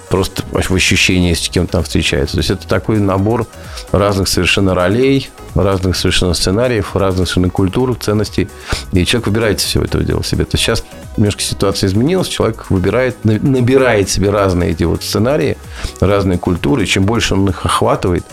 просто 0.08 0.42
в 0.50 0.74
ощущении, 0.74 1.34
с 1.34 1.48
кем-то 1.48 1.72
там 1.72 1.84
встречается. 1.84 2.34
То 2.34 2.40
есть 2.40 2.50
это 2.50 2.66
такой 2.66 2.98
набор 2.98 3.46
разных 3.92 4.28
совершенно 4.28 4.74
ролей, 4.74 5.30
разных 5.54 5.96
совершенно 5.96 6.34
сценариев, 6.34 6.94
разных 6.94 7.28
совершенно 7.28 7.50
культур, 7.50 7.96
ценностей. 7.98 8.48
И 8.92 9.04
человек 9.04 9.28
выбирает 9.28 9.60
все 9.60 9.82
это 9.82 10.02
дело 10.02 10.22
себе. 10.24 10.44
То 10.44 10.54
есть 10.54 10.64
сейчас 10.64 10.84
немножко 11.16 11.42
ситуация 11.42 11.88
изменилась, 11.88 12.28
человек 12.28 12.66
выбирает, 12.70 13.24
набирает 13.24 14.08
себе 14.08 14.30
разные 14.30 14.72
эти 14.72 14.84
вот 14.84 15.02
сценарии, 15.02 15.56
разные 16.00 16.38
культуры. 16.38 16.84
И 16.84 16.86
чем 16.86 17.04
больше 17.04 17.34
он 17.34 17.48
их 17.48 17.64
охватывает, 17.64 18.24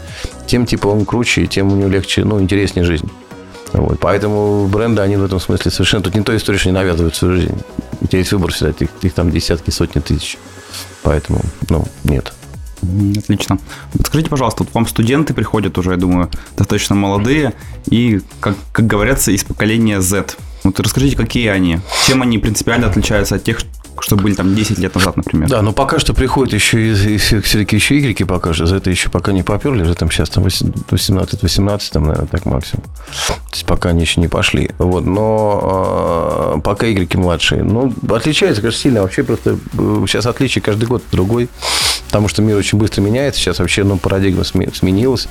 тем 0.47 0.65
типа 0.65 0.87
он 0.87 1.05
круче, 1.05 1.45
тем 1.47 1.71
у 1.71 1.75
него 1.75 1.89
легче, 1.89 2.23
ну, 2.23 2.41
интереснее 2.41 2.85
жизнь. 2.85 3.09
Вот. 3.73 3.99
Поэтому 3.99 4.67
бренды, 4.67 5.01
они 5.01 5.15
в 5.17 5.23
этом 5.23 5.39
смысле 5.39 5.71
совершенно... 5.71 6.03
Тут 6.03 6.15
не 6.15 6.21
то 6.21 6.35
история, 6.35 6.57
что 6.57 6.69
не 6.69 6.73
навязывают 6.73 7.15
свою 7.15 7.35
жизнь. 7.35 7.57
У 8.01 8.07
тебя 8.07 8.19
есть 8.19 8.31
выбор 8.31 8.51
всегда, 8.51 8.71
их, 8.71 8.89
их 9.01 9.13
там 9.13 9.31
десятки, 9.31 9.71
сотни 9.71 9.99
тысяч. 9.99 10.37
Поэтому, 11.01 11.41
ну, 11.69 11.85
нет. 12.03 12.33
Отлично. 13.17 13.59
Подскажите, 13.93 14.29
пожалуйста, 14.29 14.63
вот 14.63 14.73
вам 14.73 14.87
студенты 14.87 15.33
приходят 15.33 15.77
уже, 15.77 15.91
я 15.91 15.97
думаю, 15.97 16.29
достаточно 16.57 16.95
молодые 16.95 17.53
и, 17.85 18.21
как, 18.39 18.55
как 18.71 18.87
говорится, 18.87 19.31
из 19.31 19.43
поколения 19.43 20.01
Z. 20.01 20.35
Вот 20.63 20.79
расскажите, 20.79 21.15
какие 21.15 21.47
они, 21.47 21.79
чем 22.05 22.21
они 22.21 22.37
принципиально 22.37 22.87
отличаются 22.87 23.35
от 23.35 23.43
тех, 23.43 23.59
что 24.01 24.15
были 24.15 24.33
там 24.33 24.55
10 24.55 24.79
лет 24.79 24.95
назад, 24.95 25.17
например? 25.17 25.49
Да, 25.49 25.61
но 25.61 25.71
пока 25.73 25.99
что 25.99 26.13
приходят 26.13 26.53
еще 26.53 26.81
и, 26.91 27.13
и 27.15 27.17
все- 27.17 27.41
все-таки 27.41 27.75
еще 27.75 27.97
игреки 27.99 28.23
пока 28.23 28.53
что. 28.53 28.65
За 28.65 28.77
это 28.77 28.89
еще 28.89 29.09
пока 29.09 29.31
не 29.31 29.43
поперли, 29.43 29.83
же 29.83 29.95
там 29.95 30.09
сейчас 30.11 30.29
там 30.29 30.45
18-18, 30.45 31.81
там, 31.91 32.03
наверное, 32.03 32.27
так 32.27 32.45
максимум. 32.45 32.83
То 32.83 33.33
есть 33.53 33.65
пока 33.65 33.89
они 33.89 34.01
еще 34.01 34.21
не 34.21 34.27
пошли. 34.27 34.71
Вот, 34.77 35.05
но 35.05 36.53
э, 36.57 36.61
пока 36.61 36.91
игреки 36.91 37.17
младшие. 37.17 37.63
Ну, 37.63 37.93
отличается, 38.09 38.61
конечно, 38.61 38.79
сильно. 38.81 39.01
Вообще 39.01 39.23
просто 39.23 39.57
э, 39.77 40.05
сейчас 40.07 40.25
отличие 40.25 40.61
каждый 40.61 40.85
год 40.85 41.03
другой. 41.11 41.49
Потому 42.07 42.27
что 42.27 42.41
мир 42.41 42.57
очень 42.57 42.77
быстро 42.77 43.01
меняется. 43.01 43.39
Сейчас 43.41 43.59
вообще 43.59 43.83
ну, 43.83 43.97
парадигма 43.97 44.43
сме- 44.43 44.73
сменилась. 44.75 45.27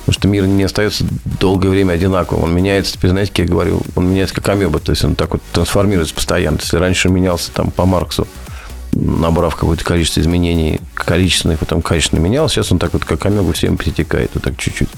Потому 0.00 0.14
что 0.14 0.28
мир 0.28 0.46
не 0.46 0.64
остается 0.64 1.04
долгое 1.40 1.68
время 1.68 1.92
одинаковым. 1.92 2.44
Он 2.44 2.54
меняется, 2.54 2.94
теперь, 2.94 3.10
знаете, 3.10 3.30
как 3.32 3.38
я 3.40 3.46
говорю, 3.46 3.82
он 3.94 4.08
меняется 4.08 4.34
как 4.34 4.48
амеба. 4.48 4.80
То 4.80 4.90
есть 4.90 5.04
он 5.04 5.14
так 5.14 5.30
вот 5.32 5.42
трансформируется 5.52 6.14
постоянно. 6.14 6.58
Если 6.60 6.76
раньше 6.76 7.08
менялся 7.08 7.52
там 7.52 7.70
по 7.70 7.84
Марксу, 8.04 8.26
набрав 8.92 9.56
какое-то 9.56 9.82
количество 9.82 10.20
изменений, 10.20 10.78
количественное, 10.94 11.56
потом 11.56 11.80
качественно 11.80 12.20
менялось. 12.20 12.52
Сейчас 12.52 12.70
он 12.70 12.78
так 12.78 12.92
вот, 12.92 13.04
как 13.04 13.24
амеба, 13.24 13.52
всем 13.54 13.78
перетекает, 13.78 14.30
вот 14.34 14.44
так 14.44 14.56
чуть-чуть. 14.58 14.88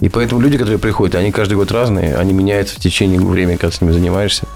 И 0.00 0.08
поэтому 0.08 0.40
люди, 0.40 0.56
которые 0.56 0.78
приходят, 0.78 1.14
они 1.14 1.30
каждый 1.30 1.54
год 1.54 1.70
разные, 1.70 2.16
они 2.16 2.32
меняются 2.32 2.76
в 2.76 2.78
течение 2.78 3.20
времени, 3.20 3.56
когда 3.56 3.76
с 3.76 3.80
ними 3.80 3.92
занимаешься. 3.92 4.46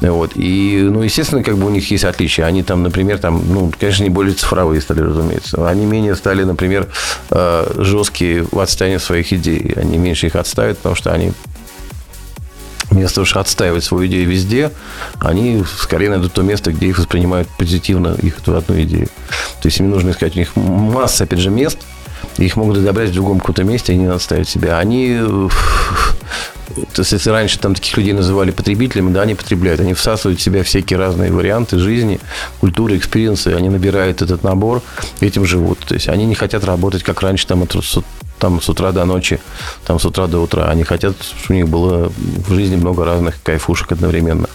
Вот. 0.00 0.32
И, 0.34 0.78
ну, 0.82 1.02
естественно, 1.02 1.42
как 1.42 1.56
бы 1.56 1.66
у 1.66 1.70
них 1.70 1.90
есть 1.90 2.04
отличия. 2.04 2.44
Они 2.44 2.62
там, 2.62 2.82
например, 2.82 3.18
там, 3.18 3.42
ну, 3.48 3.72
конечно, 3.80 4.04
не 4.04 4.10
более 4.10 4.34
цифровые 4.34 4.82
стали, 4.82 5.00
разумеется. 5.00 5.66
Они 5.68 5.86
менее 5.86 6.14
стали, 6.14 6.44
например, 6.44 6.86
э, 7.30 7.72
жесткие 7.78 8.46
в 8.52 8.58
отстаивании 8.60 8.98
своих 8.98 9.32
идей. 9.32 9.72
Они 9.74 9.96
меньше 9.96 10.26
их 10.26 10.36
отставят, 10.36 10.76
потому 10.78 10.94
что 10.94 11.12
они 11.12 11.32
вместо 12.90 13.16
того, 13.16 13.24
чтобы 13.24 13.42
отстаивать 13.42 13.84
свою 13.84 14.06
идею 14.06 14.28
везде, 14.28 14.72
они 15.20 15.62
скорее 15.78 16.10
найдут 16.10 16.32
то 16.32 16.42
место, 16.42 16.72
где 16.72 16.86
их 16.86 16.98
воспринимают 16.98 17.48
позитивно, 17.58 18.16
их 18.20 18.38
эту 18.38 18.56
одну 18.56 18.80
идею. 18.82 19.08
То 19.60 19.68
есть 19.68 19.78
им 19.80 19.90
нужно 19.90 20.10
искать, 20.10 20.36
у 20.36 20.38
них 20.38 20.56
масса, 20.56 21.24
опять 21.24 21.40
же, 21.40 21.50
мест, 21.50 21.78
их 22.38 22.56
могут 22.56 22.78
отобрать 22.78 23.10
в 23.10 23.14
другом 23.14 23.40
каком-то 23.40 23.64
месте, 23.64 23.92
и 23.92 23.96
не 23.96 24.04
надо 24.04 24.16
отставить 24.16 24.48
себя. 24.48 24.78
Они, 24.78 25.18
э, 25.20 25.48
если 26.96 27.30
раньше 27.30 27.58
там 27.58 27.74
таких 27.74 27.96
людей 27.96 28.12
называли 28.12 28.50
потребителями, 28.50 29.12
да, 29.12 29.22
они 29.22 29.34
потребляют, 29.34 29.80
они 29.80 29.94
всасывают 29.94 30.38
в 30.38 30.42
себя 30.42 30.62
всякие 30.62 30.98
разные 30.98 31.32
варианты 31.32 31.78
жизни, 31.78 32.20
культуры, 32.60 32.96
experience'ы, 32.96 33.48
они 33.48 33.68
набирают 33.68 34.22
этот 34.22 34.44
набор, 34.44 34.82
этим 35.20 35.44
живут. 35.44 35.80
То 35.80 35.94
есть 35.94 36.08
они 36.08 36.26
не 36.26 36.34
хотят 36.34 36.64
работать, 36.64 37.02
как 37.02 37.22
раньше, 37.22 37.46
там, 37.46 37.62
от, 37.62 37.74
там 38.38 38.60
с 38.60 38.68
утра 38.68 38.92
до 38.92 39.04
ночи, 39.04 39.40
там 39.84 39.98
с 39.98 40.04
утра 40.04 40.26
до 40.26 40.38
утра. 40.40 40.64
Они 40.64 40.84
хотят, 40.84 41.16
чтобы 41.22 41.46
у 41.48 41.52
них 41.54 41.68
было 41.68 42.12
в 42.46 42.52
жизни 42.52 42.76
много 42.76 43.04
разных 43.04 43.42
кайфушек 43.42 43.92
одновременно. 43.92 44.48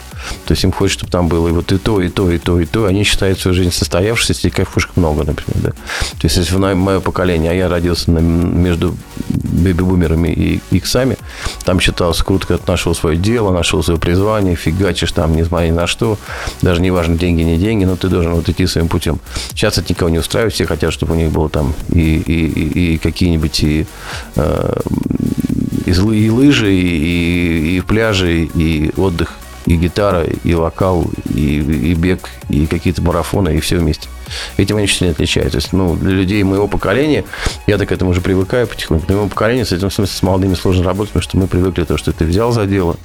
То 0.46 0.52
есть 0.54 0.64
им 0.64 0.72
хочется, 0.72 1.00
чтобы 1.00 1.12
там 1.12 1.28
было 1.28 1.48
и 1.48 1.52
вот 1.52 1.72
и 1.72 1.78
то, 1.78 2.02
и 2.02 2.10
то, 2.10 2.30
и 2.32 2.38
то, 2.38 2.60
и 2.60 2.66
то. 2.66 2.86
Они 2.86 3.04
считают 3.04 3.40
свою 3.40 3.56
жизнь 3.56 3.72
состоявшейся, 3.72 4.34
если 4.34 4.50
кайфушек 4.50 4.92
много, 4.96 5.24
например, 5.24 5.56
да. 5.64 5.70
То 5.72 6.24
есть 6.24 6.38
если 6.38 6.54
в 6.56 6.60
мое 6.76 7.00
поколение, 7.00 7.52
а 7.52 7.54
я 7.54 7.70
родился 7.70 8.12
на- 8.12 8.20
между 8.20 8.96
бэби-бумерами 9.30 10.28
и 10.30 10.62
иксами, 10.72 11.18
там 11.66 11.80
считалось 11.80 12.22
круто, 12.22 12.48
когда 12.48 12.64
ты 12.64 12.72
нашел 12.72 12.94
свое 12.96 13.18
дело, 13.18 13.52
нашел 13.54 13.84
свое 13.84 14.00
призвание, 14.00 14.56
фигачишь 14.56 15.12
там, 15.12 15.36
не 15.36 15.44
знаю 15.44 15.72
ни 15.72 15.76
на 15.76 15.88
что, 15.88 16.18
даже 16.62 16.82
не 16.82 16.92
важно, 16.92 17.18
деньги, 17.18 17.42
не 17.42 17.58
деньги, 17.58 17.86
но 17.86 17.96
ты 17.96 18.08
должен 18.10 18.34
вот 18.34 18.50
идти 18.50 18.68
своим 18.68 18.88
путем. 18.88 19.20
Сейчас 19.52 19.78
это 19.78 19.92
никого 19.94 20.10
не 20.10 20.20
устраивает, 20.20 20.54
все 20.54 20.66
хотят, 20.66 20.92
чтобы 20.94 21.14
у 21.14 21.18
них 21.18 21.32
было 21.32 21.50
там 21.50 21.74
и, 21.90 22.00
и, 22.00 22.46
и- 22.46 22.94
и 22.96 22.98
какие-нибудь 22.98 23.64
и, 23.64 23.86
э, 24.36 24.74
и, 25.86 25.92
и 25.92 26.30
лыжи, 26.30 26.74
и, 26.74 27.78
и 27.78 27.82
пляжи, 27.82 28.44
и 28.56 28.92
отдых, 28.98 29.38
и 29.66 29.76
гитара, 29.76 30.24
и 30.24 30.54
вокал, 30.54 31.06
и, 31.34 31.60
и 31.60 31.94
бег, 31.94 32.30
и 32.50 32.66
какие-то 32.66 33.02
марафоны, 33.02 33.56
и 33.56 33.60
все 33.60 33.78
вместе. 33.78 34.08
Этим 34.58 34.78
они 34.78 34.88
чуть 34.88 35.02
не 35.02 35.08
отличаются. 35.10 35.52
То 35.54 35.58
есть, 35.58 35.74
ну, 35.74 35.96
для 35.96 36.12
людей 36.12 36.44
моего 36.44 36.68
поколения, 36.68 37.24
я 37.68 37.78
так 37.78 37.90
к 37.90 37.92
этому 37.92 38.12
уже 38.12 38.22
привыкаю 38.22 38.68
потихоньку, 38.68 39.06
для 39.08 39.16
моего 39.16 39.30
поколения 39.30 39.66
с 39.66 39.72
этим 39.72 39.90
в 39.90 39.94
смысле 39.94 40.16
с 40.16 40.24
молодыми 40.24 40.56
сложно 40.56 40.84
работать, 40.84 41.14
потому 41.14 41.24
что 41.24 41.38
мы 41.38 41.48
привыкли 41.48 41.84
то, 41.84 41.98
что 41.98 42.12
ты 42.12 42.26
взял 42.26 42.52
за 42.52 42.66
дело, 42.66 42.98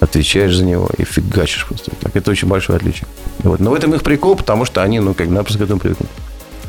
отвечаешь 0.00 0.56
за 0.56 0.64
него 0.64 0.88
и 0.96 1.04
фигачишь 1.04 1.66
просто. 1.66 1.90
Так 2.00 2.16
это 2.16 2.30
очень 2.30 2.48
большое 2.48 2.76
отличие. 2.76 3.06
Вот. 3.40 3.60
Но 3.60 3.70
в 3.70 3.74
этом 3.74 3.94
их 3.94 4.02
прикол, 4.02 4.36
потому 4.36 4.64
что 4.64 4.82
они, 4.82 5.00
ну, 5.00 5.14
как 5.14 5.28
напросто 5.28 5.58
к 5.58 5.62
этому 5.62 5.80
привыкнут. 5.80 6.10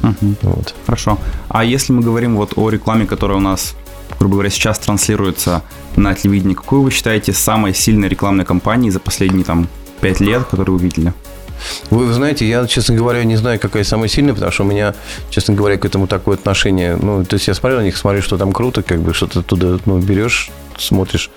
Мгм. 0.02 0.36
Вот. 0.42 0.74
Хорошо. 0.86 1.20
А 1.50 1.64
если 1.64 1.94
мы 1.94 2.02
говорим 2.02 2.36
вот 2.36 2.54
о 2.56 2.70
рекламе, 2.70 3.06
которая 3.06 3.38
у 3.38 3.42
нас, 3.42 3.76
грубо 4.18 4.36
говоря, 4.36 4.50
сейчас 4.50 4.80
транслируется 4.80 5.64
на 5.96 6.14
телевидении, 6.14 6.54
какую 6.54 6.82
вы 6.82 6.92
считаете 6.92 7.34
самой 7.34 7.74
сильной 7.74 8.10
рекламной 8.10 8.46
кампанией 8.46 8.92
за 8.92 9.00
последние 9.00 9.44
там 9.44 9.68
пять 10.02 10.20
лет, 10.20 10.44
которую 10.46 10.78
вы 10.78 10.86
видели? 10.86 11.14
Вы, 11.90 12.06
вы 12.06 12.14
знаете, 12.14 12.48
я, 12.48 12.66
честно 12.68 12.96
говоря, 12.96 13.24
не 13.24 13.36
знаю, 13.36 13.60
какая 13.60 13.84
самая 13.84 14.08
сильная, 14.08 14.34
потому 14.34 14.52
что 14.52 14.64
у 14.64 14.68
меня, 14.68 14.96
честно 15.30 15.54
говоря, 15.54 15.78
к 15.78 15.86
этому 15.86 16.08
такое 16.08 16.36
отношение. 16.36 16.96
Ну, 16.96 17.26
то 17.26 17.36
есть 17.36 17.48
я 17.48 17.54
смотрю 17.54 17.80
на 17.80 17.84
них, 17.84 17.98
смотрю, 17.98 18.22
что 18.22 18.38
там 18.38 18.54
круто, 18.54 18.82
как 18.82 19.02
бы 19.02 19.14
что-то 19.14 19.44
туда 19.44 19.78
ну, 19.86 20.00
берешь, 20.00 20.52
смотришь. 20.78 21.30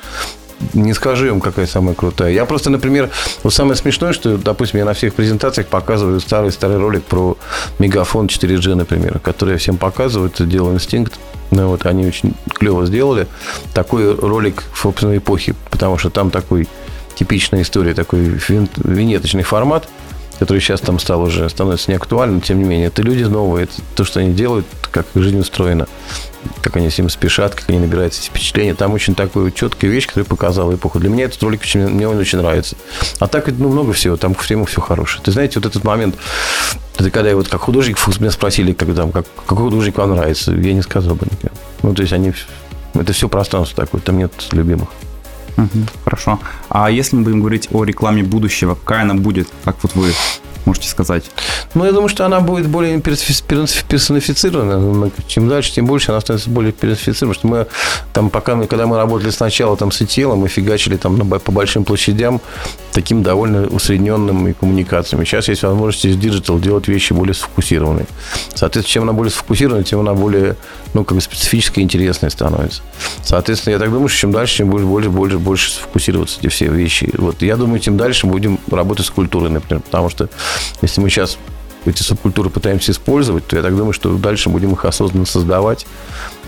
Не 0.75 0.95
скажи 0.95 1.29
им, 1.29 1.41
какая 1.41 1.67
самая 1.67 1.95
крутая. 1.95 2.33
Я 2.33 2.45
просто, 2.45 2.71
например, 2.71 3.11
вот 3.43 3.53
самое 3.53 3.77
смешное, 3.77 4.13
что, 4.13 4.39
допустим, 4.39 4.79
я 4.79 4.85
на 4.85 4.95
всех 4.95 5.15
презентациях 5.15 5.67
показываю 5.67 6.21
старый-старый 6.21 6.79
ролик 6.79 7.05
про 7.05 7.37
мегафон 7.79 8.27
4G, 8.27 8.75
например, 8.75 9.19
который 9.19 9.53
я 9.53 9.59
всем 9.59 9.77
показываю. 9.77 10.31
Это 10.31 10.45
дело 10.45 10.73
инстинкт. 10.73 11.19
Ну, 11.51 11.69
вот, 11.69 11.85
они 11.85 12.07
очень 12.07 12.35
клево 12.55 12.87
сделали. 12.87 13.27
Такой 13.75 14.15
ролик, 14.15 14.63
собственно, 14.75 15.17
эпохи, 15.17 15.55
потому 15.71 15.99
что 15.99 16.09
там 16.11 16.31
такой 16.31 16.67
типичная 17.15 17.63
история, 17.63 17.93
такой 17.95 18.21
вин- 18.21 18.71
винеточный 18.77 19.43
формат, 19.43 19.89
который 20.39 20.61
сейчас 20.61 20.81
там 20.81 20.99
стал 20.99 21.23
уже, 21.23 21.49
становится 21.51 21.91
неактуальным, 21.91 22.41
тем 22.41 22.59
не 22.59 22.65
менее, 22.65 22.87
это 22.87 23.03
люди 23.03 23.25
новые, 23.25 23.65
это 23.65 23.75
то, 23.95 24.05
что 24.05 24.21
они 24.21 24.33
делают, 24.33 24.67
как 24.91 25.07
их 25.15 25.23
жизнь 25.23 25.39
устроена, 25.39 25.87
как 26.63 26.77
они 26.77 26.89
всем 26.89 27.09
спешат, 27.09 27.55
как 27.55 27.69
они 27.69 27.79
набирают 27.79 28.15
эти 28.15 28.27
впечатления. 28.29 28.75
Там 28.75 28.93
очень 28.93 29.15
такая 29.15 29.51
четкая 29.51 29.91
вещь, 29.91 30.07
которая 30.07 30.25
показала 30.25 30.75
эпоху. 30.75 30.99
Для 30.99 31.11
меня 31.11 31.25
этот 31.25 31.43
ролик 31.43 31.63
очень, 31.63 31.89
мне 31.89 32.09
он 32.09 32.19
очень 32.19 32.39
нравится. 32.39 32.77
А 33.19 33.29
так, 33.29 33.49
ну, 33.49 33.69
много 33.69 33.93
всего, 33.93 34.17
там 34.17 34.35
к 34.35 34.41
всему 34.41 34.65
все 34.65 34.81
хорошее. 34.81 35.23
Ты 35.25 35.33
знаете, 35.33 35.59
вот 35.59 35.67
этот 35.67 35.85
момент, 35.85 36.17
это 36.97 37.11
когда 37.11 37.31
я 37.31 37.37
вот 37.37 37.49
как 37.49 37.61
художник, 37.61 37.99
меня 38.19 38.31
спросили, 38.31 38.73
как, 38.73 38.95
там, 38.95 39.13
как, 39.13 39.27
какой 39.47 39.65
художник 39.65 39.97
вам 39.99 40.15
нравится, 40.15 40.53
я 40.53 40.73
не 40.73 40.83
сказал 40.83 41.15
бы 41.15 41.27
никогда. 41.31 41.57
Ну, 41.83 41.95
то 41.95 42.03
есть 42.03 42.13
они, 42.13 42.33
это 42.95 43.13
все 43.13 43.29
пространство 43.29 43.85
такое, 43.85 44.01
там 44.01 44.19
нет 44.19 44.33
любимых. 44.53 44.89
Мгм. 45.57 45.87
Хорошо. 46.05 46.41
А 46.69 46.91
если 46.91 47.17
мы 47.17 47.23
будем 47.23 47.41
говорить 47.41 47.69
о 47.73 47.85
рекламе 47.85 48.23
будущего, 48.23 48.75
какая 48.75 49.03
она 49.03 49.15
будет, 49.15 49.49
как 49.65 49.77
вот 49.83 49.95
вы 49.95 50.13
можете 50.67 50.89
сказать? 50.89 51.25
Ну, 51.75 51.85
я 51.85 51.93
думаю, 51.93 52.09
что 52.09 52.25
она 52.25 52.41
будет 52.41 52.69
более 52.69 53.01
персонифицирована. 53.01 55.11
Чем 55.27 55.49
дальше, 55.49 55.73
тем 55.73 55.87
больше 55.87 56.13
она 56.13 56.21
становится 56.21 56.51
более 56.51 56.73
персонифицирована. 56.73 57.35
Что 57.35 57.47
мы 57.47 57.67
там, 58.13 58.31
пока 58.31 58.57
мы, 58.57 58.67
когда 58.67 58.87
мы 58.87 58.97
работали 58.97 59.31
сначала 59.31 59.77
там 59.77 59.93
с 59.93 60.01
ETL, 60.01 60.35
мы 60.37 60.49
фигачили 60.49 60.97
там 60.97 61.17
бо- 61.17 61.39
по 61.39 61.53
большим 61.53 61.85
площадям 61.85 62.41
таким 62.93 63.23
довольно 63.23 63.67
усредненным 63.69 64.55
коммуникациями. 64.55 65.25
Сейчас 65.25 65.49
есть 65.49 65.63
возможность 65.63 66.05
из 66.05 66.17
digital 66.17 66.59
делать 66.59 66.89
вещи 66.89 67.13
более 67.13 67.35
сфокусированные. 67.35 68.07
Соответственно, 68.55 68.93
чем 68.93 69.03
она 69.05 69.13
более 69.13 69.31
сфокусирована, 69.31 69.85
тем 69.85 70.01
она 70.01 70.15
более, 70.15 70.57
ну, 70.95 71.05
как 71.05 71.17
бы 71.17 71.21
специфическая 71.23 71.83
и 71.83 71.85
интересная 71.85 72.31
становится. 72.31 72.83
Соответственно, 73.23 73.75
я 73.75 73.79
так 73.79 73.91
думаю, 73.91 74.09
что 74.09 74.19
чем 74.19 74.33
дальше, 74.33 74.57
чем 74.59 74.71
больше, 74.71 74.87
больше, 74.87 75.11
больше, 75.11 75.39
больше 75.39 75.71
сфокусироваться 75.73 76.39
эти 76.41 76.49
все 76.49 76.69
вещи. 76.69 77.11
Вот 77.17 77.43
я 77.43 77.57
думаю, 77.57 77.81
тем 77.81 77.97
дальше 77.97 78.27
будем 78.27 78.59
работать 78.71 79.07
с 79.07 79.11
культурой, 79.11 79.51
например, 79.51 79.83
потому 79.83 80.11
что 80.11 80.29
если 80.81 81.01
мы 81.01 81.11
сейчас 81.11 81.39
эти 81.85 82.03
субкультуры 82.03 82.51
пытаемся 82.51 82.93
использовать, 82.93 83.47
то 83.47 83.57
я 83.57 83.63
так 83.63 83.77
думаю, 83.77 83.93
что 83.93 84.15
дальше 84.17 84.49
будем 84.49 84.73
их 84.73 84.85
осознанно 84.85 85.27
создавать 85.27 85.87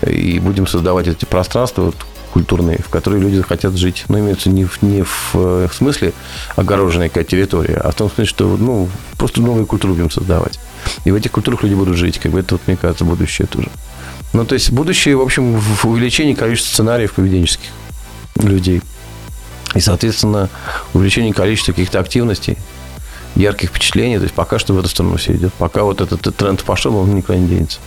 и 0.05 0.39
будем 0.39 0.65
создавать 0.67 1.07
эти 1.07 1.25
пространства 1.25 1.83
вот, 1.83 1.95
культурные, 2.31 2.79
в 2.79 2.89
которые 2.89 3.21
люди 3.21 3.35
захотят 3.35 3.75
жить. 3.75 4.05
Но 4.09 4.19
имеется 4.19 4.49
не 4.49 4.65
в, 4.65 4.81
не 4.81 5.03
в, 5.03 5.31
э, 5.35 5.67
смысле 5.73 6.13
огороженная 6.55 7.09
какая 7.09 7.23
территория, 7.23 7.77
а 7.77 7.91
в 7.91 7.95
том 7.95 8.09
смысле, 8.09 8.25
что 8.25 8.57
ну, 8.57 8.89
просто 9.17 9.41
новые 9.41 9.65
культуры 9.65 9.93
будем 9.93 10.11
создавать. 10.11 10.59
И 11.05 11.11
в 11.11 11.15
этих 11.15 11.31
культурах 11.31 11.63
люди 11.63 11.73
будут 11.73 11.97
жить. 11.97 12.19
Как 12.19 12.31
бы 12.31 12.39
это, 12.39 12.55
вот, 12.55 12.61
мне 12.67 12.75
кажется, 12.75 13.05
будущее 13.05 13.47
тоже. 13.47 13.69
Ну, 14.33 14.45
то 14.45 14.53
есть 14.53 14.71
будущее, 14.71 15.15
в 15.15 15.21
общем, 15.21 15.57
в 15.57 15.85
увеличении 15.85 16.33
количества 16.33 16.73
сценариев 16.73 17.13
поведенческих 17.13 17.69
людей. 18.41 18.81
И, 19.73 19.79
соответственно, 19.79 20.49
увеличение 20.93 21.33
количества 21.33 21.71
каких-то 21.71 21.99
активностей, 21.99 22.57
ярких 23.35 23.69
впечатлений. 23.69 24.17
То 24.17 24.23
есть 24.23 24.35
пока 24.35 24.59
что 24.59 24.73
в 24.73 24.79
эту 24.79 24.87
сторону 24.87 25.17
все 25.17 25.33
идет. 25.33 25.53
Пока 25.53 25.83
вот 25.83 26.01
этот 26.01 26.35
тренд 26.35 26.63
пошел, 26.63 26.95
он 26.95 27.15
никуда 27.15 27.37
не 27.37 27.47
денется. 27.47 27.79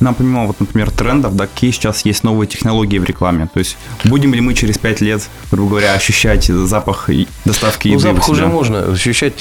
Нам 0.00 0.14
помимо, 0.14 0.46
вот, 0.46 0.58
например, 0.58 0.90
трендов, 0.90 1.36
да, 1.36 1.46
какие 1.46 1.70
сейчас 1.70 2.04
есть 2.04 2.24
новые 2.24 2.48
технологии 2.48 2.98
в 2.98 3.04
рекламе? 3.04 3.48
То 3.52 3.60
есть 3.60 3.76
будем 4.02 4.34
ли 4.34 4.40
мы 4.40 4.54
через 4.54 4.76
пять 4.76 5.00
лет, 5.00 5.22
грубо 5.50 5.70
говоря, 5.70 5.94
ощущать 5.94 6.44
запах 6.46 7.08
доставки 7.44 7.88
Ну, 7.88 7.94
еды 7.94 7.96
у 7.96 8.00
запах 8.00 8.28
уже 8.28 8.46
можно 8.46 8.92
ощущать. 8.92 9.34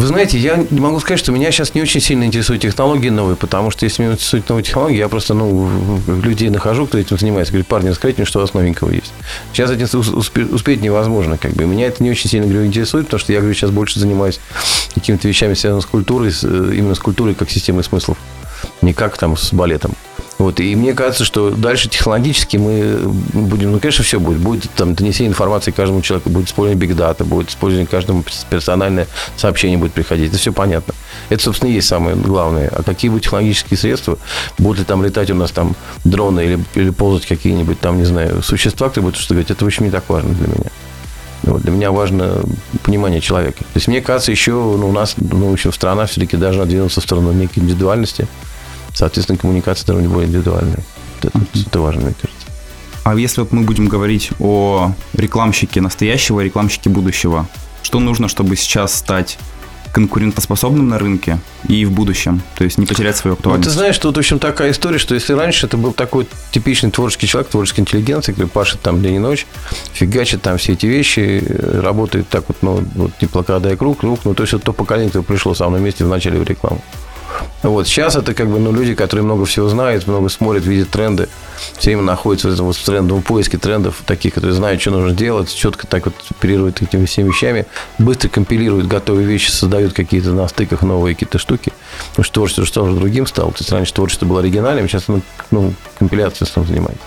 Вы 0.00 0.06
знаете, 0.06 0.38
я 0.38 0.64
не 0.70 0.80
могу 0.80 0.98
сказать, 0.98 1.20
что 1.20 1.30
меня 1.30 1.50
сейчас 1.50 1.74
не 1.74 1.82
очень 1.82 2.00
сильно 2.00 2.24
интересуют 2.24 2.62
технологии 2.62 3.10
новые, 3.10 3.36
потому 3.36 3.70
что 3.70 3.84
если 3.84 4.02
меня 4.02 4.14
интересуют 4.14 4.48
новые 4.48 4.64
технологии, 4.64 4.96
я 4.96 5.10
просто 5.10 5.34
ну, 5.34 6.00
людей 6.06 6.48
нахожу, 6.48 6.86
кто 6.86 6.96
этим 6.96 7.18
занимается. 7.18 7.52
Говорю, 7.52 7.66
парни, 7.66 7.90
расскажите 7.90 8.22
мне, 8.22 8.26
что 8.26 8.38
у 8.38 8.40
вас 8.40 8.54
новенького 8.54 8.92
есть. 8.92 9.12
Сейчас 9.52 9.70
этим 9.70 9.84
успеть 10.54 10.80
невозможно. 10.80 11.36
Как 11.36 11.52
бы. 11.52 11.66
Меня 11.66 11.86
это 11.86 12.02
не 12.02 12.10
очень 12.10 12.30
сильно 12.30 12.46
говорю, 12.46 12.64
интересует, 12.64 13.08
потому 13.08 13.20
что 13.20 13.34
я 13.34 13.40
говорю, 13.40 13.54
сейчас 13.54 13.72
больше 13.72 14.00
занимаюсь 14.00 14.40
какими-то 14.94 15.28
вещами, 15.28 15.52
связанными 15.52 15.82
с 15.82 15.86
культурой, 15.86 16.30
э, 16.30 16.72
именно 16.74 16.94
с 16.94 16.98
культурой 16.98 17.34
как 17.34 17.50
системой 17.50 17.84
смыслов, 17.84 18.16
не 18.82 18.92
как 18.92 19.18
там 19.18 19.36
с 19.36 19.52
балетом. 19.52 19.94
Вот, 20.40 20.58
и 20.58 20.74
мне 20.74 20.94
кажется, 20.94 21.26
что 21.26 21.50
дальше 21.50 21.90
технологически 21.90 22.56
мы 22.56 22.98
будем, 23.34 23.72
ну, 23.72 23.78
конечно, 23.78 24.02
все 24.02 24.18
будет. 24.18 24.38
Будет 24.38 24.70
там 24.70 24.94
донесение 24.94 25.28
информации 25.28 25.70
каждому 25.70 26.00
человеку, 26.00 26.30
будет 26.30 26.48
использование 26.48 26.80
биг 26.80 26.96
дата, 26.96 27.26
будет 27.26 27.50
использование 27.50 27.86
каждому 27.86 28.24
персональное 28.48 29.06
сообщение 29.36 29.76
будет 29.76 29.92
приходить. 29.92 30.30
Это 30.30 30.38
все 30.38 30.54
понятно. 30.54 30.94
Это, 31.28 31.42
собственно, 31.42 31.68
и 31.68 31.74
есть 31.74 31.88
самое 31.88 32.16
главное. 32.16 32.68
А 32.74 32.82
какие 32.82 33.10
будут 33.10 33.24
технологические 33.24 33.76
средства? 33.76 34.16
Будут 34.56 34.78
ли 34.78 34.84
там 34.86 35.04
летать 35.04 35.30
у 35.30 35.34
нас 35.34 35.50
там 35.50 35.76
дроны 36.04 36.40
или, 36.40 36.64
или 36.74 36.88
ползать 36.88 37.26
какие-нибудь 37.26 37.78
там, 37.78 37.98
не 37.98 38.06
знаю, 38.06 38.42
существа, 38.42 38.88
кто 38.88 39.02
будет 39.02 39.16
что 39.16 39.34
говорить, 39.34 39.50
это, 39.50 39.66
общем, 39.66 39.84
не 39.84 39.90
так 39.90 40.04
важно 40.08 40.32
для 40.32 40.46
меня. 40.46 40.70
Вот, 41.42 41.60
для 41.60 41.70
меня 41.70 41.92
важно 41.92 42.42
понимание 42.82 43.20
человека. 43.20 43.58
То 43.58 43.76
есть, 43.76 43.88
мне 43.88 44.00
кажется, 44.00 44.30
еще 44.30 44.52
ну, 44.52 44.88
у 44.88 44.92
нас, 44.92 45.16
ну, 45.18 45.52
общем, 45.52 45.70
страна 45.70 46.06
все-таки 46.06 46.38
должна 46.38 46.64
двинуться 46.64 47.02
в 47.02 47.04
сторону 47.04 47.32
некой 47.32 47.62
индивидуальности. 47.62 48.26
Соответственно, 48.94 49.38
коммуникация 49.38 49.86
должна 49.86 50.04
быть 50.04 50.12
более 50.12 50.28
индивидуальной. 50.28 50.78
Это, 51.20 51.28
uh-huh. 51.38 51.66
это 51.66 51.80
важно, 51.80 52.02
мне 52.02 52.14
кажется. 52.14 52.46
А 53.04 53.14
если 53.14 53.40
вот 53.40 53.52
мы 53.52 53.62
будем 53.62 53.88
говорить 53.88 54.30
о 54.38 54.92
рекламщике 55.14 55.80
настоящего 55.80 56.40
и 56.40 56.44
рекламщике 56.44 56.90
будущего, 56.90 57.48
что 57.82 57.98
нужно, 57.98 58.28
чтобы 58.28 58.56
сейчас 58.56 58.94
стать 58.94 59.38
конкурентоспособным 59.92 60.88
на 60.88 60.98
рынке 60.98 61.38
и 61.66 61.84
в 61.84 61.90
будущем, 61.90 62.42
то 62.56 62.64
есть 62.64 62.78
не 62.78 62.86
потерять 62.86 63.16
свою 63.16 63.34
актуальность. 63.34 63.66
Ну, 63.66 63.70
ты 63.70 63.76
знаешь, 63.76 63.98
тут, 63.98 64.16
в 64.16 64.18
общем, 64.18 64.38
такая 64.38 64.70
история, 64.70 64.98
что 64.98 65.14
если 65.14 65.32
раньше 65.32 65.66
это 65.66 65.76
был 65.76 65.92
такой 65.92 66.28
типичный 66.52 66.90
творческий 66.90 67.26
человек, 67.26 67.50
творческий 67.50 67.82
интеллигенция, 67.82 68.32
который 68.32 68.48
пашет 68.48 68.80
там 68.80 69.02
день 69.02 69.16
и 69.16 69.18
ночь, 69.18 69.46
фигачит 69.92 70.42
там 70.42 70.58
все 70.58 70.74
эти 70.74 70.86
вещи, 70.86 71.44
работает 71.48 72.28
так 72.28 72.44
вот, 72.48 72.58
ну, 72.62 72.84
вот 72.94 73.12
не 73.20 73.26
плакада 73.26 73.72
и 73.72 73.76
круг, 73.76 74.00
круг, 74.00 74.20
ну, 74.24 74.34
то 74.34 74.44
есть 74.44 74.54
это 74.54 74.66
то 74.66 74.72
поколение, 74.72 75.10
которое 75.10 75.24
пришло 75.24 75.54
со 75.54 75.68
мной 75.68 75.80
вместе 75.80 76.04
в 76.04 76.08
начале 76.08 76.38
в 76.38 76.44
рекламу. 76.44 76.82
Вот. 77.62 77.86
Сейчас 77.86 78.16
это 78.16 78.34
как 78.34 78.48
бы 78.48 78.58
ну, 78.58 78.72
люди, 78.72 78.94
которые 78.94 79.24
много 79.24 79.44
всего 79.44 79.68
знают, 79.68 80.06
много 80.06 80.28
смотрят, 80.28 80.64
видят 80.64 80.90
тренды, 80.90 81.28
все 81.76 81.90
время 81.90 82.02
находятся 82.02 82.48
в 82.48 82.54
этом 82.54 82.66
вот 82.66 82.78
трендовом 82.78 83.22
поиске 83.22 83.58
трендов, 83.58 84.02
таких, 84.06 84.34
которые 84.34 84.54
знают, 84.54 84.80
что 84.80 84.92
нужно 84.92 85.12
делать, 85.12 85.54
четко 85.54 85.86
так 85.86 86.06
вот 86.06 86.14
оперируют 86.30 86.80
этими 86.80 87.04
всеми 87.04 87.28
вещами, 87.28 87.66
быстро 87.98 88.28
компилируют 88.28 88.86
готовые 88.86 89.26
вещи, 89.26 89.50
создают 89.50 89.92
какие-то 89.92 90.30
на 90.30 90.48
стыках 90.48 90.82
новые 90.82 91.14
какие-то 91.14 91.38
штуки. 91.38 91.72
Потому 92.10 92.24
что 92.24 92.34
творчество 92.34 92.64
что 92.64 92.84
уже 92.84 92.96
другим 92.96 93.26
стало. 93.26 93.50
То 93.52 93.58
есть 93.58 93.72
раньше 93.72 93.92
творчество 93.92 94.26
было 94.26 94.40
оригинальным, 94.40 94.88
сейчас 94.88 95.04
оно 95.08 95.20
ну, 95.50 95.74
компиляцией 95.98 96.48
основном 96.48 96.68
занимается. 96.68 97.04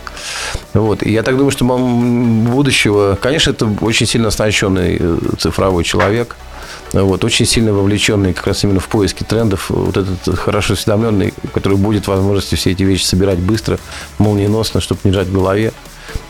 Вот. 0.74 1.04
И 1.04 1.12
я 1.12 1.24
так 1.24 1.36
думаю, 1.36 1.52
что 1.52 1.66
будущего, 1.66 3.18
конечно, 3.20 3.52
это 3.52 3.66
очень 3.82 4.06
сильно 4.06 4.28
оснащенный 4.28 4.98
э, 5.00 5.18
цифровой 5.40 5.84
человек– 5.84 6.36
вот, 6.94 7.24
очень 7.24 7.46
сильно 7.46 7.74
вовлеченный 7.74 8.34
как 8.34 8.48
раз 8.48 8.64
именно 8.64 8.80
в 8.80 8.88
поиске 8.88 9.26
трендов, 9.26 9.70
вот 9.70 9.98
этот 9.98 10.38
хорошо 10.38 10.74
осведомленный, 10.74 11.34
который 11.54 11.78
будет 11.78 12.08
возможности 12.08 12.56
все 12.56 12.72
эти 12.72 12.84
вещи 12.84 13.04
собирать 13.04 13.40
быстро, 13.40 13.80
молниеносно, 14.18 14.82
чтобы 14.82 15.02
не 15.04 15.12
жать 15.12 15.28
в 15.28 15.34
голове. 15.34 15.74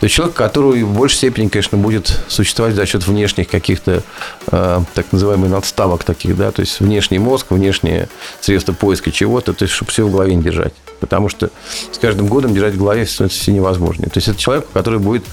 То 0.00 0.04
есть 0.04 0.14
человек, 0.14 0.34
который 0.34 0.82
в 0.82 0.92
большей 0.94 1.16
степени, 1.16 1.48
конечно, 1.48 1.78
будет 1.78 2.20
существовать 2.28 2.74
за 2.74 2.86
счет 2.86 3.06
внешних 3.06 3.48
каких-то 3.48 4.02
э, 4.50 4.80
так 4.94 5.12
называемых 5.12 5.50
надставок 5.50 6.04
таких, 6.04 6.36
да, 6.36 6.52
то 6.52 6.60
есть 6.60 6.80
внешний 6.80 7.18
мозг, 7.18 7.46
внешние 7.50 8.08
средства 8.40 8.72
поиска 8.72 9.10
чего-то, 9.12 9.52
то 9.52 9.64
есть 9.64 9.74
чтобы 9.74 9.90
все 9.90 10.06
в 10.06 10.10
голове 10.10 10.34
не 10.34 10.42
держать. 10.42 10.72
Потому 11.00 11.28
что 11.28 11.50
с 11.92 11.98
каждым 11.98 12.26
годом 12.26 12.54
держать 12.54 12.74
в 12.74 12.78
голове 12.78 13.06
становится 13.06 13.40
все 13.40 13.52
невозможнее. 13.52 14.08
То 14.08 14.18
есть 14.18 14.28
это 14.28 14.38
человек, 14.38 14.66
который 14.72 14.98
будет 14.98 15.24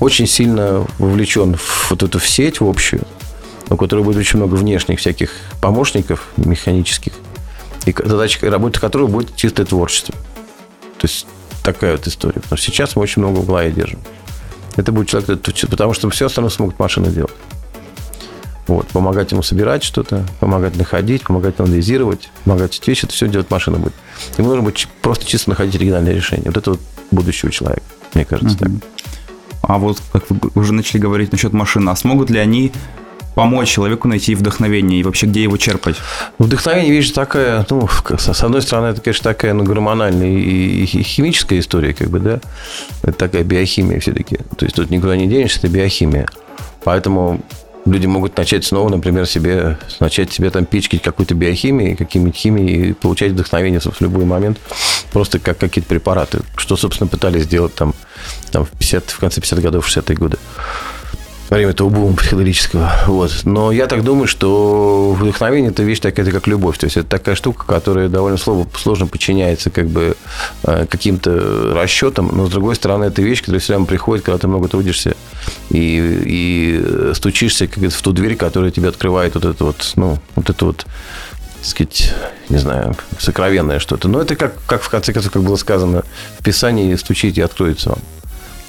очень 0.00 0.26
сильно 0.26 0.86
вовлечен 0.98 1.56
в 1.56 1.90
вот 1.90 2.02
эту 2.02 2.18
в 2.18 2.28
сеть 2.28 2.60
в 2.60 2.68
общую, 2.68 3.02
у 3.70 3.76
которой 3.76 4.04
будет 4.04 4.18
очень 4.18 4.38
много 4.38 4.54
внешних 4.56 4.98
всяких 4.98 5.30
помощников 5.60 6.28
механических, 6.36 7.12
и 7.86 7.94
задача 7.96 8.50
работы 8.50 8.78
которого 8.78 9.06
будет 9.06 9.34
чистое 9.36 9.64
творчество. 9.64 10.14
То 10.98 11.06
есть 11.06 11.26
такая 11.62 11.92
вот 11.92 12.06
история. 12.06 12.40
Потому 12.40 12.58
что 12.58 12.66
сейчас 12.66 12.96
мы 12.96 13.02
очень 13.02 13.22
много 13.22 13.38
в 13.38 13.46
голове 13.46 13.70
держим. 13.70 14.00
Это 14.76 14.92
будет 14.92 15.08
человек, 15.08 15.40
потому 15.70 15.94
что 15.94 16.10
все 16.10 16.26
остальное 16.26 16.50
смогут 16.50 16.78
машины 16.78 17.08
делать. 17.08 17.32
Вот, 18.66 18.86
помогать 18.88 19.32
ему 19.32 19.42
собирать 19.42 19.82
что-то, 19.82 20.24
помогать 20.38 20.76
находить, 20.76 21.22
помогать 21.24 21.58
анализировать, 21.58 22.30
помогать 22.44 22.78
эти 22.78 22.90
вещи, 22.90 23.04
это 23.04 23.14
все 23.14 23.26
делать 23.26 23.50
машина 23.50 23.78
будет. 23.78 23.94
Ему 24.38 24.48
нужно 24.48 24.62
будет 24.62 24.86
просто 25.02 25.26
чисто 25.26 25.50
находить 25.50 25.74
оригинальное 25.74 26.12
решение. 26.12 26.46
Вот 26.46 26.56
это 26.56 26.72
вот 26.72 26.80
будущего 27.10 27.50
человека, 27.50 27.82
мне 28.14 28.24
кажется, 28.24 28.56
uh-huh. 28.56 28.80
так. 28.80 28.88
А 29.62 29.78
вот, 29.78 30.00
как 30.12 30.30
вы 30.30 30.38
уже 30.54 30.72
начали 30.72 31.00
говорить 31.00 31.32
насчет 31.32 31.52
машин, 31.52 31.88
а 31.88 31.96
смогут 31.96 32.30
ли 32.30 32.38
они 32.38 32.72
помочь 33.34 33.68
человеку 33.68 34.08
найти 34.08 34.34
вдохновение 34.34 35.00
и 35.00 35.02
вообще 35.02 35.26
где 35.26 35.42
его 35.42 35.56
черпать? 35.56 35.96
Вдохновение, 36.38 36.92
видишь, 36.92 37.10
такая, 37.10 37.66
ну, 37.70 37.88
с 37.88 38.42
одной 38.42 38.62
стороны, 38.62 38.88
это, 38.88 39.00
конечно, 39.00 39.24
такая, 39.24 39.54
ну, 39.54 39.64
гормональная 39.64 40.28
и 40.28 40.84
химическая 40.86 41.58
история, 41.58 41.94
как 41.94 42.10
бы, 42.10 42.20
да, 42.20 42.40
это 43.02 43.12
такая 43.12 43.44
биохимия 43.44 44.00
все-таки. 44.00 44.38
То 44.56 44.64
есть 44.64 44.76
тут 44.76 44.90
никуда 44.90 45.16
не 45.16 45.26
денешься, 45.26 45.58
это 45.58 45.68
биохимия. 45.68 46.26
Поэтому 46.84 47.40
люди 47.84 48.06
могут 48.06 48.36
начать 48.36 48.64
снова, 48.64 48.88
например, 48.88 49.26
себе, 49.26 49.78
начать 50.00 50.32
себе 50.32 50.50
там 50.50 50.64
пичкать 50.64 51.02
какую-то 51.02 51.34
биохимию, 51.34 51.96
какими-то 51.96 52.36
химией 52.36 52.90
и 52.90 52.92
получать 52.92 53.32
вдохновение 53.32 53.80
в 53.80 54.00
любой 54.00 54.24
момент, 54.24 54.58
просто 55.12 55.38
как 55.38 55.58
какие-то 55.58 55.88
препараты, 55.88 56.40
что, 56.56 56.76
собственно, 56.76 57.08
пытались 57.08 57.44
сделать 57.44 57.74
там, 57.74 57.94
там 58.50 58.64
в, 58.64 58.70
50, 58.70 59.10
в 59.10 59.18
конце 59.18 59.40
50-х 59.40 59.62
годов, 59.62 59.88
60-е 59.88 60.16
годы 60.16 60.38
во 61.50 61.56
время 61.56 61.72
этого 61.72 61.88
бума 61.88 62.16
психоделического. 62.16 62.92
Вот. 63.06 63.40
Но 63.44 63.72
я 63.72 63.88
так 63.88 64.04
думаю, 64.04 64.28
что 64.28 65.12
вдохновение– 65.18 65.70
это 65.72 65.82
вещь 65.82 65.98
такая, 65.98 66.30
как 66.30 66.46
любовь. 66.46 66.78
То 66.78 66.86
есть, 66.86 66.96
это 66.96 67.08
такая 67.08 67.34
штука, 67.34 67.66
которая 67.66 68.08
довольно 68.08 68.38
сложно 68.38 69.08
подчиняется 69.08 69.70
как 69.70 69.88
бы 69.88 70.16
э, 70.62 70.86
каким-то 70.88 71.74
расчетам, 71.74 72.30
но, 72.32 72.46
с 72.46 72.50
другой 72.50 72.76
стороны, 72.76 73.06
это 73.06 73.20
вещь, 73.20 73.40
которая 73.40 73.60
все 73.60 73.74
время 73.74 73.86
приходит, 73.86 74.24
когда 74.24 74.38
ты 74.38 74.46
много 74.46 74.68
трудишься 74.68 75.16
и, 75.70 76.22
и 76.24 77.12
стучишься 77.14 77.66
как 77.66 77.82
в 77.82 78.02
ту 78.02 78.12
дверь, 78.12 78.36
которая 78.36 78.70
тебе 78.70 78.88
открывает 78.88 79.34
вот 79.34 79.44
это 79.44 79.64
вот, 79.64 79.92
ну, 79.96 80.18
вот 80.36 80.50
это 80.50 80.64
вот 80.64 80.86
так 81.56 81.66
сказать, 81.66 82.14
не 82.48 82.56
знаю, 82.56 82.96
сокровенное 83.18 83.80
что-то. 83.80 84.08
Но 84.08 84.22
это 84.22 84.34
как, 84.36 84.54
как 84.66 84.82
в 84.82 84.88
конце 84.88 85.12
концов, 85.12 85.32
как 85.32 85.42
было 85.42 85.56
сказано 85.56 86.04
в 86.38 86.44
Писании, 86.44 86.94
стучите 86.94 87.40
и 87.40 87.44
откроется 87.44 87.90
вам. 87.90 87.98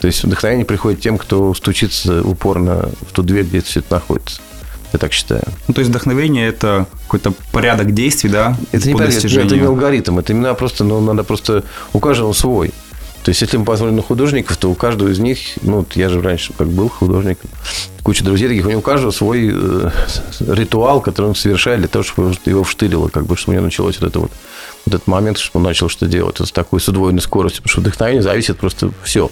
То 0.02 0.08
есть 0.08 0.24
вдохновение 0.24 0.66
приходит 0.66 1.00
тем, 1.00 1.20
кто 1.20 1.54
стучится 1.54 2.24
упорно 2.24 2.90
в 3.08 3.14
ту 3.14 3.22
дверь, 3.22 3.46
где 3.46 3.62
все 3.62 3.82
это 3.82 3.96
находится. 3.96 4.42
Я 4.94 5.00
так 5.00 5.14
считаю. 5.14 5.44
Ну, 5.68 5.74
то 5.74 5.80
есть 5.80 5.90
вдохновение 5.90 6.48
это 6.48 6.88
какой-то 7.04 7.34
порядок 7.52 7.94
действий, 7.94 8.30
да? 8.30 8.58
Это 8.72 8.88
не 8.88 8.96
порядок, 8.96 9.24
это 9.24 9.56
не 9.56 9.62
алгоритм, 9.62 10.20
это 10.20 10.34
именно 10.34 10.54
просто, 10.56 10.84
ну, 10.84 11.00
надо 11.00 11.24
просто 11.24 11.64
у 11.94 12.00
каждого 12.00 12.34
свой. 12.34 12.74
То 13.24 13.30
есть, 13.30 13.42
если 13.42 13.58
мы 13.58 13.66
посмотрим 13.66 13.98
на 13.98 14.02
художников, 14.02 14.58
то 14.58 14.72
у 14.72 14.74
каждого 14.74 15.10
из 15.10 15.20
них, 15.20 15.38
ну, 15.62 15.86
я 15.94 16.10
же 16.10 16.20
раньше 16.22 16.54
как 16.58 16.68
был 16.68 16.90
художником, 16.90 17.52
куча 18.02 18.24
друзей 18.24 18.48
таких, 18.48 18.66
у 18.66 18.70
него 18.70 18.80
у 18.80 18.84
каждого 18.84 19.12
свой 19.12 19.52
э, 19.54 19.90
ритуал, 20.40 21.02
который 21.02 21.28
он 21.28 21.36
совершает 21.36 21.80
для 21.80 21.88
того, 21.88 22.04
чтобы 22.04 22.36
его 22.46 22.64
вштырило, 22.64 23.10
как 23.10 23.28
бы, 23.28 23.38
чтобы 23.38 23.54
у 23.54 23.56
него 23.58 23.66
началось 23.66 24.00
вот 24.00 24.10
это 24.10 24.20
вот, 24.20 24.32
вот 24.88 24.96
этот 24.96 25.06
момент, 25.06 25.38
чтобы 25.38 25.64
он 25.64 25.70
начал 25.70 25.88
что 25.88 26.08
делать 26.08 26.40
вот 26.40 26.48
с 26.48 26.52
такой, 26.52 26.82
с 26.82 26.88
удвоенной 26.88 27.22
скоростью, 27.22 27.62
потому 27.62 27.72
что 27.72 27.82
вдохновение 27.82 28.24
зависит 28.24 28.58
просто 28.58 28.92
все. 29.04 29.30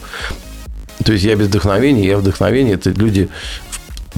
То 1.04 1.14
есть 1.14 1.26
я 1.26 1.36
без 1.36 1.48
вдохновения, 1.48 2.06
я 2.06 2.18
вдохновение, 2.18 2.76
это 2.76 2.92
люди 2.92 3.30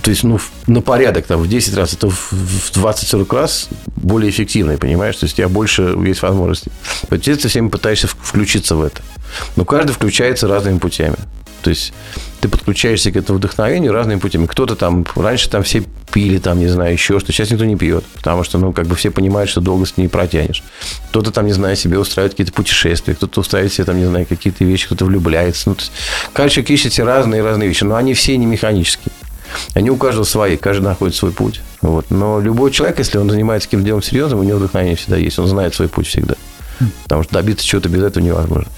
то 0.01 0.09
есть, 0.09 0.23
ну, 0.23 0.39
на 0.67 0.81
порядок, 0.81 1.27
там, 1.27 1.41
в 1.41 1.47
10 1.47 1.75
раз, 1.75 1.93
это 1.93 2.09
в 2.09 2.71
20-40 2.73 3.35
раз 3.35 3.67
более 3.97 4.31
эффективно, 4.31 4.77
понимаешь? 4.77 5.15
То 5.17 5.25
есть, 5.25 5.35
у 5.35 5.37
тебя 5.37 5.49
больше 5.49 5.95
есть 6.05 6.21
возможностей. 6.21 6.71
Поэтому 7.09 7.37
ты 7.37 7.47
всеми 7.47 7.67
пытаешься 7.67 8.07
включиться 8.07 8.75
в 8.75 8.81
это. 8.81 9.01
Но 9.57 9.65
каждый 9.65 9.91
включается 9.91 10.47
разными 10.47 10.79
путями. 10.79 11.17
То 11.61 11.69
есть 11.69 11.93
ты 12.41 12.49
подключаешься 12.49 13.11
к 13.11 13.15
этому 13.15 13.37
вдохновению 13.37 13.93
разными 13.93 14.19
путями. 14.19 14.47
Кто-то 14.47 14.75
там, 14.75 15.05
раньше 15.15 15.49
там 15.49 15.61
все 15.61 15.83
пили, 16.11 16.39
там, 16.39 16.59
не 16.59 16.67
знаю, 16.67 16.91
еще 16.91 17.19
что. 17.19 17.31
Сейчас 17.31 17.51
никто 17.51 17.65
не 17.65 17.75
пьет, 17.75 18.03
потому 18.15 18.43
что, 18.43 18.57
ну, 18.57 18.73
как 18.73 18.87
бы 18.87 18.95
все 18.95 19.11
понимают, 19.11 19.49
что 19.49 19.61
долго 19.61 19.85
с 19.85 19.95
ней 19.95 20.09
протянешь. 20.09 20.63
Кто-то 21.09 21.31
там, 21.31 21.45
не 21.45 21.53
знаю, 21.53 21.75
себе 21.75 21.99
устраивает 21.99 22.33
какие-то 22.33 22.51
путешествия, 22.51 23.13
кто-то 23.13 23.41
устраивает 23.41 23.71
себе, 23.71 23.85
там, 23.85 23.97
не 23.97 24.05
знаю, 24.05 24.25
какие-то 24.25 24.65
вещи, 24.65 24.87
кто-то 24.87 25.05
влюбляется. 25.05 25.69
Ну, 25.69 25.75
то 25.75 25.81
есть, 25.81 25.91
каждый 26.33 26.55
человек 26.55 26.71
ищет 26.71 26.93
себе 26.93 27.05
разные 27.05 27.43
разные 27.43 27.69
вещи, 27.69 27.83
но 27.83 27.95
они 27.95 28.15
все 28.15 28.35
не 28.37 28.47
механические. 28.47 29.13
Они 29.75 29.89
у 29.91 29.97
каждого 29.97 30.23
свои, 30.23 30.57
каждый 30.57 30.83
находит 30.83 31.15
свой 31.15 31.31
путь. 31.31 31.61
Вот. 31.81 32.09
Но 32.09 32.39
любой 32.39 32.71
человек, 32.71 32.99
если 32.99 33.17
он 33.17 33.29
занимается 33.29 33.67
каким-то 33.67 33.85
делом 33.85 34.01
серьезным, 34.01 34.39
у 34.39 34.43
него 34.43 34.57
вдохновение 34.57 34.95
всегда 34.95 35.17
есть. 35.17 35.37
Он 35.37 35.47
знает 35.47 35.75
свой 35.75 35.89
путь 35.89 36.07
всегда. 36.07 36.35
Потому 37.03 37.23
что 37.23 37.33
добиться 37.33 37.65
чего-то 37.65 37.89
без 37.89 38.01
этого 38.01 38.23
невозможно. 38.23 38.69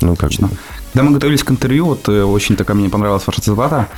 Ну, 0.00 0.16
как 0.16 0.30
Точно. 0.30 0.50
Когда 0.92 1.04
мы 1.04 1.12
готовились 1.12 1.42
к 1.42 1.50
интервью, 1.50 1.86
вот 1.86 2.08
э, 2.08 2.22
очень 2.22 2.54
такая 2.56 2.76
мне 2.76 2.90
понравилась 2.90 3.26
ваша 3.26 3.40
цитата. 3.40 3.88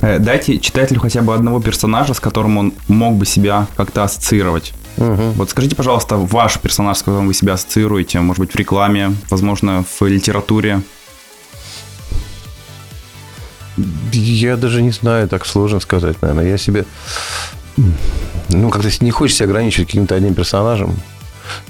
Э, 0.00 0.18
Дайте 0.20 0.58
читателю 0.58 1.00
хотя 1.00 1.20
бы 1.22 1.34
одного 1.34 1.60
персонажа, 1.60 2.14
с 2.14 2.20
которым 2.20 2.58
он 2.58 2.72
мог 2.86 3.14
бы 3.16 3.26
себя 3.26 3.66
как-то 3.76 4.04
ассоциировать. 4.04 4.72
Мгм. 4.96 5.32
Вот 5.32 5.50
скажите, 5.50 5.74
пожалуйста, 5.74 6.16
ваш 6.16 6.60
персонаж, 6.60 6.98
с 6.98 7.02
которым 7.02 7.26
вы 7.26 7.34
себя 7.34 7.54
ассоциируете, 7.54 8.20
может 8.20 8.40
быть, 8.40 8.52
в 8.52 8.56
рекламе, 8.56 9.16
возможно, 9.30 9.84
в 9.98 10.06
литературе. 10.06 10.82
Я 14.12 14.56
даже 14.56 14.82
не 14.82 14.92
знаю, 14.92 15.28
так 15.28 15.46
сложно 15.46 15.80
сказать, 15.80 16.22
наверное. 16.22 16.46
Я 16.46 16.58
себе... 16.58 16.84
Ну, 18.48 18.70
как-то 18.70 19.04
не 19.04 19.10
хочется 19.10 19.42
ограничивать 19.42 19.88
каким-то 19.88 20.14
одним 20.14 20.34
персонажем. 20.34 20.94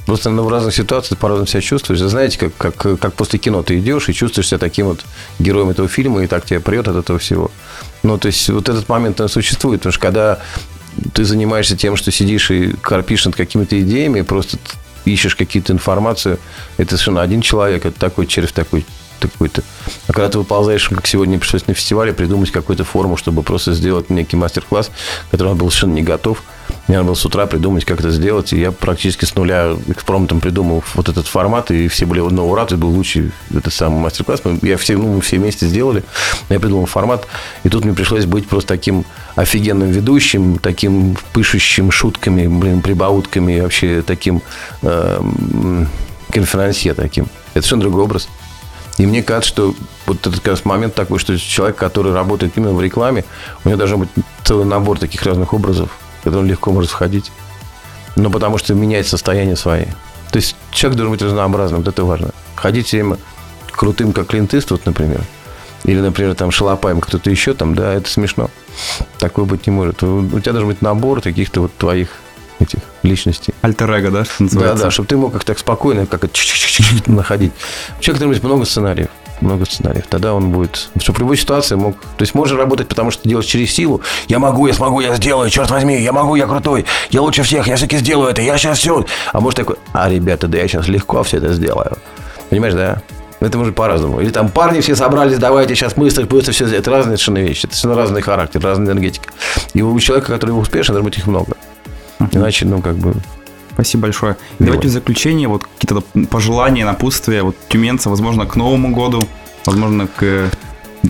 Просто 0.07 0.31
ну, 0.31 0.43
в 0.45 0.49
разных 0.49 0.75
ситуациях 0.75 1.19
по-разному 1.19 1.47
себя 1.47 1.61
чувствуешь. 1.61 2.01
Знаете, 2.01 2.39
как, 2.39 2.75
как, 2.77 3.01
как 3.01 3.15
после 3.15 3.39
кино 3.39 3.63
ты 3.63 3.79
идешь 3.79 4.09
и 4.09 4.15
чувствуешь 4.15 4.49
себя 4.49 4.59
таким 4.59 4.87
вот 4.87 5.05
героем 5.39 5.71
этого 5.71 5.89
фильма, 5.89 6.23
и 6.23 6.27
так 6.27 6.45
тебя 6.45 6.61
прет 6.61 6.89
от 6.89 6.97
этого 6.97 7.19
всего. 7.19 7.51
Ну, 8.03 8.19
то 8.19 8.27
есть, 8.27 8.49
вот 8.51 8.69
этот 8.69 8.89
момент 8.89 9.21
он 9.21 9.29
существует, 9.29 9.81
потому 9.81 9.93
что 9.93 10.01
когда 10.01 10.41
ты 11.13 11.25
занимаешься 11.25 11.77
тем, 11.77 11.97
что 11.97 12.11
сидишь 12.11 12.51
и 12.51 12.73
корпишь 12.73 13.25
над 13.25 13.35
какими-то 13.35 13.81
идеями, 13.81 14.23
просто 14.23 14.59
ищешь 15.05 15.37
какие-то 15.37 15.73
информацию, 15.73 16.39
это 16.77 16.91
совершенно 16.91 17.23
один 17.23 17.41
человек, 17.41 17.85
это 17.85 17.99
такой 17.99 18.27
червь, 18.27 18.53
такой 18.53 18.87
такой-то. 19.21 19.63
А 20.07 20.13
когда 20.13 20.29
ты 20.29 20.39
выползаешь, 20.39 20.89
как 20.89 21.07
сегодня 21.07 21.39
пришлось 21.39 21.67
на 21.67 21.75
фестивале, 21.75 22.13
придумать 22.13 22.51
какую-то 22.51 22.85
форму, 22.85 23.17
чтобы 23.17 23.43
просто 23.43 23.73
сделать 23.73 24.11
некий 24.11 24.37
мастер-класс, 24.37 24.91
который 25.31 25.55
был 25.55 25.71
совершенно 25.71 25.95
не 25.95 26.03
готов. 26.03 26.43
Мне 26.87 26.99
надо 26.99 27.07
было 27.07 27.15
с 27.15 27.25
утра 27.25 27.47
придумать, 27.47 27.85
как 27.85 28.01
это 28.01 28.11
сделать, 28.11 28.53
и 28.53 28.61
я 28.61 28.73
практически 28.73 29.25
с 29.25 29.35
нуля 29.35 29.77
экспромтом 29.87 30.41
придумал 30.41 30.85
вот 30.95 31.09
этот 31.09 31.27
формат, 31.27 31.71
и 31.71 31.89
все 31.89 32.07
были 32.07 32.21
на 32.21 32.45
ура, 32.45 32.65
это 32.65 32.77
был 32.77 32.91
лучший 32.91 33.33
этот 33.55 33.73
самый 33.73 34.01
мастер-класс. 34.01 34.43
Я 34.63 34.77
все, 34.77 34.97
ну, 34.97 35.15
мы 35.15 35.21
все 35.21 35.39
вместе 35.39 35.67
сделали, 35.67 36.03
я 36.51 36.61
придумал 36.61 36.87
формат, 36.87 37.27
и 37.63 37.69
тут 37.69 37.85
мне 37.85 37.95
пришлось 37.95 38.27
быть 38.27 38.49
просто 38.49 38.69
таким 38.69 39.05
офигенным 39.35 39.91
ведущим, 39.91 40.59
таким 40.59 41.17
пышущим 41.33 41.91
шутками, 41.91 42.47
блин, 42.47 42.83
прибаутками, 42.83 43.61
вообще 43.61 44.03
таким 44.03 44.43
э, 44.83 45.21
конферансье 46.31 46.95
таким. 46.95 47.25
Это 47.55 47.63
совершенно 47.63 47.83
другой 47.83 48.05
образ. 48.05 48.29
И 48.99 49.07
мне 49.07 49.23
кажется, 49.23 49.49
что 49.49 49.75
вот 50.07 50.21
этот 50.27 50.37
как 50.37 50.49
раз 50.49 50.65
момент 50.65 50.95
такой, 50.95 51.19
что 51.19 51.37
человек, 51.39 51.77
который 51.77 52.13
работает 52.13 52.53
именно 52.57 52.73
в 52.73 52.81
рекламе, 52.81 53.25
у 53.65 53.69
него 53.69 53.79
должен 53.79 54.01
быть 54.01 54.09
целый 54.45 54.67
набор 54.67 54.99
таких 54.99 55.23
разных 55.23 55.53
образов, 55.53 55.91
он 56.27 56.47
легко 56.47 56.73
может 56.73 56.91
входить. 56.91 57.31
Но 58.17 58.31
потому 58.31 58.59
что 58.59 58.75
менять 58.75 59.07
состояние 59.07 59.57
свои. 59.57 59.85
То 60.31 60.37
есть 60.37 60.57
человек 60.71 60.99
должен 60.99 61.13
быть 61.13 61.23
разнообразным, 61.23 61.81
вот 61.81 61.89
это 61.89 62.05
важно. 62.05 62.31
Ходить 62.57 62.87
все 62.87 62.99
время 63.03 63.19
крутым, 63.71 64.13
как 64.13 64.29
Клинт 64.29 64.55
Иствуд, 64.55 64.87
например, 64.87 65.21
или, 65.85 66.01
например, 66.01 66.35
там 66.35 66.51
шалопаем 66.51 67.01
кто-то 67.01 67.31
еще 67.31 67.55
там, 67.55 67.75
да, 67.75 67.93
это 67.93 68.09
смешно. 68.09 68.51
Такое 69.19 69.45
быть 69.45 69.67
не 69.67 69.73
может. 69.73 70.03
У 70.03 70.41
тебя 70.41 70.53
должен 70.53 70.69
быть 70.69 70.83
набор 70.83 71.21
каких-то 71.21 71.61
вот 71.61 71.77
твоих 71.77 72.09
этих 72.61 72.81
личностей. 73.03 73.53
Альтер-эго, 73.63 74.11
да, 74.11 74.25
что 74.25 74.35
Да, 74.39 74.45
называется? 74.45 74.85
да, 74.85 74.91
чтобы 74.91 75.09
ты 75.09 75.17
мог 75.17 75.33
как 75.33 75.45
так 75.45 75.59
спокойно, 75.59 76.07
как 76.07 76.25
находить. 77.07 77.53
Человек 78.01 78.21
должен 78.21 78.35
быть 78.41 78.43
много 78.43 78.65
сценариев. 78.65 79.09
Много 79.45 79.67
сценариев. 79.67 80.07
Тогда 80.09 80.33
он 80.33 80.51
будет... 80.51 80.89
Чтобы 80.99 81.17
в 81.17 81.21
любой 81.21 81.37
ситуации 81.37 81.75
мог... 81.75 82.01
То 82.01 82.23
есть 82.23 82.35
можно 82.35 82.57
работать, 82.57 82.89
потому 82.89 83.11
что 83.11 83.25
ты 83.25 83.29
делаешь 83.29 83.47
через 83.47 83.73
силу. 83.73 84.01
Я 84.27 84.39
могу, 84.39 84.67
я 84.67 84.73
смогу, 84.73 85.01
я 85.01 85.15
сделаю, 85.17 85.51
черт 85.51 85.71
возьми, 85.71 86.01
я 86.01 86.13
могу, 86.13 86.35
я 86.35 86.47
крутой, 86.47 86.87
я 87.11 87.21
лучше 87.21 87.43
всех, 87.43 87.67
я 87.67 87.77
все-таки 87.77 87.99
сделаю 87.99 88.31
это, 88.31 88.41
я 88.41 88.57
сейчас 88.57 88.79
все. 88.79 89.05
А 89.35 89.41
может 89.41 89.59
такой, 89.59 89.77
а, 89.93 90.09
ребята, 90.09 90.49
да 90.49 90.57
я 90.57 90.67
сейчас 90.67 90.89
легко 90.89 91.23
все 91.25 91.37
это 91.37 91.53
сделаю. 91.53 91.99
Понимаешь, 92.49 92.73
да? 92.73 93.03
Это 93.41 93.59
может 93.59 93.75
по-разному. 93.75 94.21
Или 94.21 94.31
там 94.31 94.49
парни 94.49 94.81
все 94.81 94.97
собрались, 94.97 95.37
давайте 95.37 95.75
сейчас 95.75 95.93
быстро, 95.93 96.25
быстро 96.25 96.53
все 96.53 96.65
сделать. 96.65 96.87
Это 96.87 96.91
разные 96.91 97.19
совершенно 97.19 97.47
вещи. 97.47 97.67
Это 97.67 97.77
совершенно 97.77 97.97
разный 97.97 98.23
характер, 98.23 98.63
разная 98.63 98.87
энергетика. 98.87 99.29
И 99.75 99.83
у 99.83 100.01
человека, 100.01 100.33
который 100.33 100.53
успешен, 100.53 100.95
должно 100.95 101.11
быть 101.11 101.19
их 101.19 101.27
много. 101.27 101.53
Иначе, 102.33 102.65
ну, 102.65 102.81
как 102.81 102.97
бы, 102.97 103.15
Спасибо 103.75 104.03
большое. 104.03 104.37
Давай. 104.59 104.67
Давайте 104.67 104.89
в 104.89 104.91
заключение 104.91 105.49
вот 105.49 105.65
какие-то 105.65 106.03
пожелания, 106.29 106.85
напутствия 106.85 107.43
вот 107.43 107.57
тюменца, 107.69 108.09
возможно, 108.09 108.47
к 108.47 108.57
Новому 108.57 108.93
году, 108.95 109.23
возможно, 109.67 110.07
к... 110.07 110.51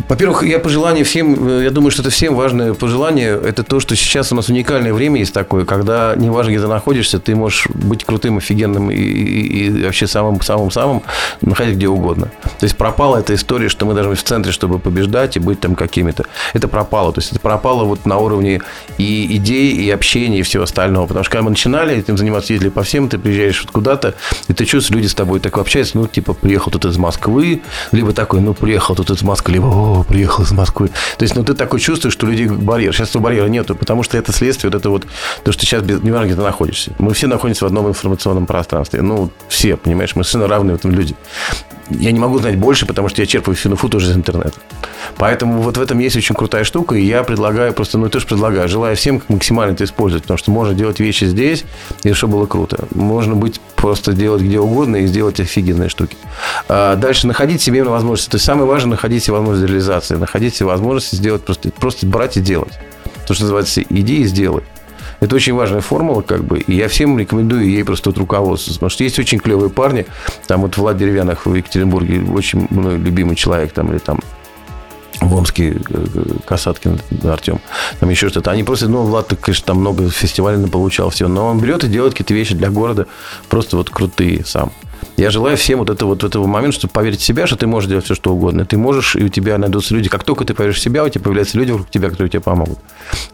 Во-первых, 0.08 0.42
я 0.44 0.58
пожелание 0.58 1.04
всем, 1.04 1.48
э, 1.48 1.64
я 1.64 1.70
думаю, 1.70 1.90
что 1.90 2.02
это 2.02 2.10
всем 2.10 2.34
важное 2.34 2.74
пожелание, 2.74 3.38
это 3.42 3.62
то, 3.62 3.80
что 3.80 3.94
сейчас 3.96 4.32
у 4.32 4.34
нас 4.34 4.48
уникальное 4.48 4.92
время 4.92 5.20
есть 5.20 5.32
такое, 5.32 5.64
когда 5.64 6.14
неважно, 6.16 6.50
где 6.50 6.60
ты 6.60 6.66
находишься, 6.68 7.18
ты 7.18 7.34
можешь 7.36 7.66
быть 7.68 8.04
крутым, 8.04 8.38
офигенным 8.38 8.90
и, 8.90 8.94
и- 8.96 9.66
и 9.66 9.84
вообще 9.84 10.06
самым-самым-самым, 10.06 11.02
находить 11.42 11.76
где 11.76 11.88
угодно. 11.88 12.30
То 12.58 12.64
есть 12.64 12.76
пропала 12.76 13.18
эта 13.18 13.34
история, 13.34 13.68
что 13.68 13.86
мы 13.86 13.94
должны 13.94 14.10
быть 14.12 14.20
в 14.20 14.24
центре, 14.24 14.52
чтобы 14.52 14.78
побеждать 14.78 15.36
и 15.36 15.40
быть 15.40 15.60
там 15.60 15.74
какими-то. 15.74 16.24
Это 16.54 16.68
пропало. 16.68 17.12
То 17.12 17.20
есть 17.20 17.30
это 17.32 17.40
пропало 17.40 17.84
вот 17.84 18.06
на 18.06 18.18
уровне 18.18 18.60
и 18.98 19.36
идей, 19.36 19.72
и 19.72 19.90
общения, 19.90 20.40
и 20.40 20.42
всего 20.42 20.64
остального. 20.64 21.06
Потому 21.06 21.24
что 21.24 21.30
когда 21.32 21.44
мы 21.44 21.50
начинали 21.50 21.96
этим 21.96 22.16
заниматься, 22.18 22.52
ездили 22.52 22.70
по 22.70 22.82
всем, 22.82 23.08
ты 23.08 23.18
приезжаешь 23.18 23.62
вот 23.62 23.70
куда-то, 23.70 24.14
и 24.48 24.52
ты 24.52 24.64
чувствуешь, 24.64 24.96
люди 25.02 25.06
с 25.10 25.14
тобой 25.14 25.40
так 25.40 25.56
общаются, 25.58 25.96
ну, 25.98 26.06
типа, 26.06 26.34
приехал 26.34 26.70
тут 26.72 26.84
из 26.84 26.96
Москвы, 26.98 27.62
либо 27.92 28.12
такой, 28.12 28.40
ну, 28.40 28.54
приехал 28.54 28.94
тут 28.94 29.10
из 29.10 29.22
Москвы, 29.22 29.52
либо, 29.54 29.66
приехал 30.08 30.44
из 30.44 30.52
Москвы. 30.52 30.88
То 31.18 31.22
есть, 31.24 31.34
ну, 31.36 31.44
ты 31.44 31.54
такой 31.54 31.80
чувствуешь, 31.80 32.12
что 32.14 32.26
у 32.26 32.30
людей 32.30 32.46
барьер. 32.46 32.94
Сейчас 32.94 33.10
этого 33.10 33.22
барьера 33.22 33.46
нету, 33.46 33.74
потому 33.74 34.02
что 34.02 34.16
это 34.16 34.32
следствие, 34.32 34.70
вот 34.70 34.78
это 34.78 34.90
вот, 34.90 35.06
то, 35.44 35.52
что 35.52 35.62
сейчас, 35.62 35.82
без- 35.82 36.02
неважно, 36.02 36.26
где 36.26 36.34
ты 36.36 36.42
находишься. 36.42 36.92
Мы 36.98 37.12
все 37.14 37.26
находимся 37.26 37.64
в 37.64 37.68
одном 37.68 37.88
информационном 37.88 38.46
пространстве. 38.46 39.02
Ну, 39.02 39.30
все, 39.48 39.76
понимаешь, 39.76 40.14
мы 40.16 40.24
совершенно 40.24 40.48
равные 40.48 40.76
в 40.76 40.78
этом 40.78 40.90
люди. 40.92 41.14
Я 41.90 42.12
не 42.12 42.18
могу 42.18 42.38
знать 42.38 42.56
больше, 42.56 42.86
потому 42.86 43.08
что 43.08 43.22
я 43.22 43.26
черпаю 43.26 43.56
всю 43.56 43.70
инфу 43.70 43.88
тоже 43.88 44.10
из 44.10 44.16
интернета. 44.16 44.54
Поэтому 45.16 45.60
вот 45.60 45.76
в 45.76 45.80
этом 45.80 45.98
есть 45.98 46.16
очень 46.16 46.34
крутая 46.34 46.64
штука, 46.64 46.94
и 46.94 47.04
я 47.04 47.22
предлагаю 47.22 47.72
просто, 47.72 47.98
ну, 47.98 48.08
тоже 48.08 48.26
предлагаю, 48.26 48.68
желаю 48.68 48.96
всем 48.96 49.22
максимально 49.28 49.72
это 49.72 49.84
использовать, 49.84 50.22
потому 50.24 50.38
что 50.38 50.50
можно 50.50 50.74
делать 50.74 51.00
вещи 51.00 51.24
здесь, 51.24 51.64
и 52.02 52.12
чтобы 52.12 52.34
было 52.34 52.46
круто. 52.46 52.86
Можно 52.94 53.34
быть 53.34 53.60
просто 53.76 54.12
делать 54.12 54.42
где 54.42 54.58
угодно 54.58 54.96
и 54.96 55.06
сделать 55.06 55.40
офигенные 55.40 55.88
штуки. 55.88 56.16
А 56.68 56.96
дальше 56.96 57.26
находить 57.26 57.60
себе 57.60 57.84
возможности. 57.84 58.30
То 58.30 58.36
есть 58.36 58.46
самое 58.46 58.66
важное 58.66 58.92
находить 58.92 59.24
себе 59.24 59.34
возможность 59.34 59.68
реализации, 59.68 60.16
находить 60.16 60.54
себе 60.54 60.66
возможности 60.66 61.16
сделать 61.16 61.44
просто, 61.44 61.70
просто 61.70 62.06
брать 62.06 62.36
и 62.36 62.40
делать. 62.40 62.72
То, 63.26 63.34
что 63.34 63.44
называется, 63.44 63.82
иди 63.82 64.22
и 64.22 64.24
сделай. 64.24 64.62
Это 65.24 65.36
очень 65.36 65.54
важная 65.54 65.80
формула, 65.80 66.20
как 66.20 66.44
бы, 66.44 66.58
и 66.58 66.74
я 66.74 66.86
всем 66.86 67.18
рекомендую 67.18 67.66
ей 67.66 67.82
просто 67.82 68.10
вот 68.10 68.18
руководствоваться, 68.18 68.74
потому 68.74 68.90
что 68.90 69.04
есть 69.04 69.18
очень 69.18 69.38
клевые 69.38 69.70
парни, 69.70 70.04
там 70.46 70.60
вот 70.60 70.76
Влад 70.76 70.98
Деревянных 70.98 71.46
в 71.46 71.54
Екатеринбурге, 71.54 72.22
очень 72.30 72.66
мной 72.68 72.98
любимый 72.98 73.34
человек, 73.34 73.72
там, 73.72 73.90
или 73.90 73.96
там 73.96 74.20
в 75.22 75.34
Омске 75.34 75.70
э, 75.70 75.76
э, 75.88 76.24
Касаткин 76.44 77.00
Артем, 77.24 77.60
там 78.00 78.10
еще 78.10 78.28
что-то. 78.28 78.50
Они 78.50 78.64
просто, 78.64 78.86
ну, 78.88 79.04
Влад, 79.04 79.32
конечно, 79.40 79.64
там 79.64 79.78
много 79.78 80.10
фестивалей 80.10 80.68
получал 80.68 81.08
все, 81.08 81.26
но 81.26 81.46
он 81.46 81.58
берет 81.58 81.84
и 81.84 81.88
делает 81.88 82.12
какие-то 82.12 82.34
вещи 82.34 82.54
для 82.54 82.68
города 82.68 83.06
просто 83.48 83.78
вот 83.78 83.88
крутые 83.88 84.44
сам. 84.44 84.72
Я 85.16 85.30
желаю 85.30 85.56
всем 85.56 85.78
вот, 85.78 85.90
это, 85.90 86.06
вот 86.06 86.24
этого 86.24 86.46
момента, 86.46 86.76
чтобы 86.76 86.92
поверить 86.92 87.20
в 87.20 87.24
себя, 87.24 87.46
что 87.46 87.56
ты 87.56 87.68
можешь 87.68 87.88
делать 87.88 88.04
все, 88.04 88.14
что 88.14 88.34
угодно. 88.34 88.66
Ты 88.66 88.76
можешь, 88.76 89.14
и 89.14 89.22
у 89.22 89.28
тебя 89.28 89.58
найдутся 89.58 89.94
люди. 89.94 90.08
Как 90.08 90.24
только 90.24 90.44
ты 90.44 90.54
поверишь 90.54 90.78
в 90.78 90.80
себя, 90.80 91.04
у 91.04 91.08
тебя 91.08 91.22
появляются 91.22 91.56
люди 91.56 91.70
вокруг 91.70 91.90
тебя, 91.90 92.10
которые 92.10 92.30
тебе 92.30 92.40
помогут. 92.40 92.78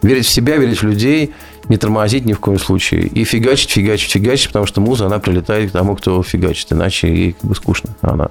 Верить 0.03 0.27
в 0.27 0.29
себя, 0.29 0.57
верить 0.57 0.81
в 0.81 0.83
людей, 0.83 1.33
не 1.69 1.77
тормозить 1.77 2.25
ни 2.25 2.33
в 2.33 2.39
коем 2.39 2.59
случае. 2.59 3.07
И 3.07 3.23
фигачить, 3.23 3.71
фигачить, 3.71 4.11
фигачить, 4.11 4.47
потому 4.47 4.67
что 4.67 4.79
муза, 4.79 5.07
она 5.07 5.17
прилетает 5.17 5.71
к 5.71 5.73
тому, 5.73 5.95
кто 5.95 6.21
фигачит. 6.21 6.71
Иначе 6.71 7.07
ей 7.07 7.31
как 7.33 7.49
бы 7.49 7.55
скучно. 7.55 7.89
Она 8.01 8.29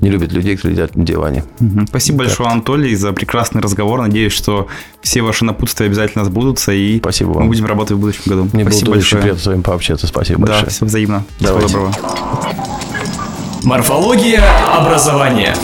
не 0.00 0.10
любит 0.10 0.32
людей, 0.32 0.56
которые 0.56 0.76
сидят 0.76 0.96
на 0.96 1.04
диване. 1.04 1.44
Мгм. 1.60 1.86
Спасибо 1.86 2.18
большое, 2.18 2.48
Анатолий, 2.50 2.94
за 2.94 3.12
прекрасный 3.12 3.60
разговор. 3.60 4.00
Надеюсь, 4.00 4.32
что 4.32 4.68
все 5.02 5.22
ваши 5.22 5.44
напутствия 5.44 5.86
обязательно 5.86 6.24
сбудутся, 6.24 6.72
и 6.72 6.98
Спасибо 6.98 7.30
мы 7.30 7.36
вам. 7.40 7.48
будем 7.48 7.66
работать 7.66 7.96
в 7.96 8.00
будущем 8.00 8.22
году. 8.26 8.48
Мне 8.52 8.64
Спасибо 8.64 8.86
было 8.86 8.94
большое. 8.96 9.22
приятно 9.22 9.42
с 9.42 9.46
вами 9.46 9.62
пообщаться. 9.62 10.06
Спасибо 10.06 10.40
Да, 10.40 10.46
большое. 10.52 10.70
все 10.70 10.84
взаимно. 10.84 11.24
Давайте. 11.40 11.68
Всего 11.68 11.90
доброго. 11.92 11.94
Морфология 13.62 14.42
образования. 14.76 15.54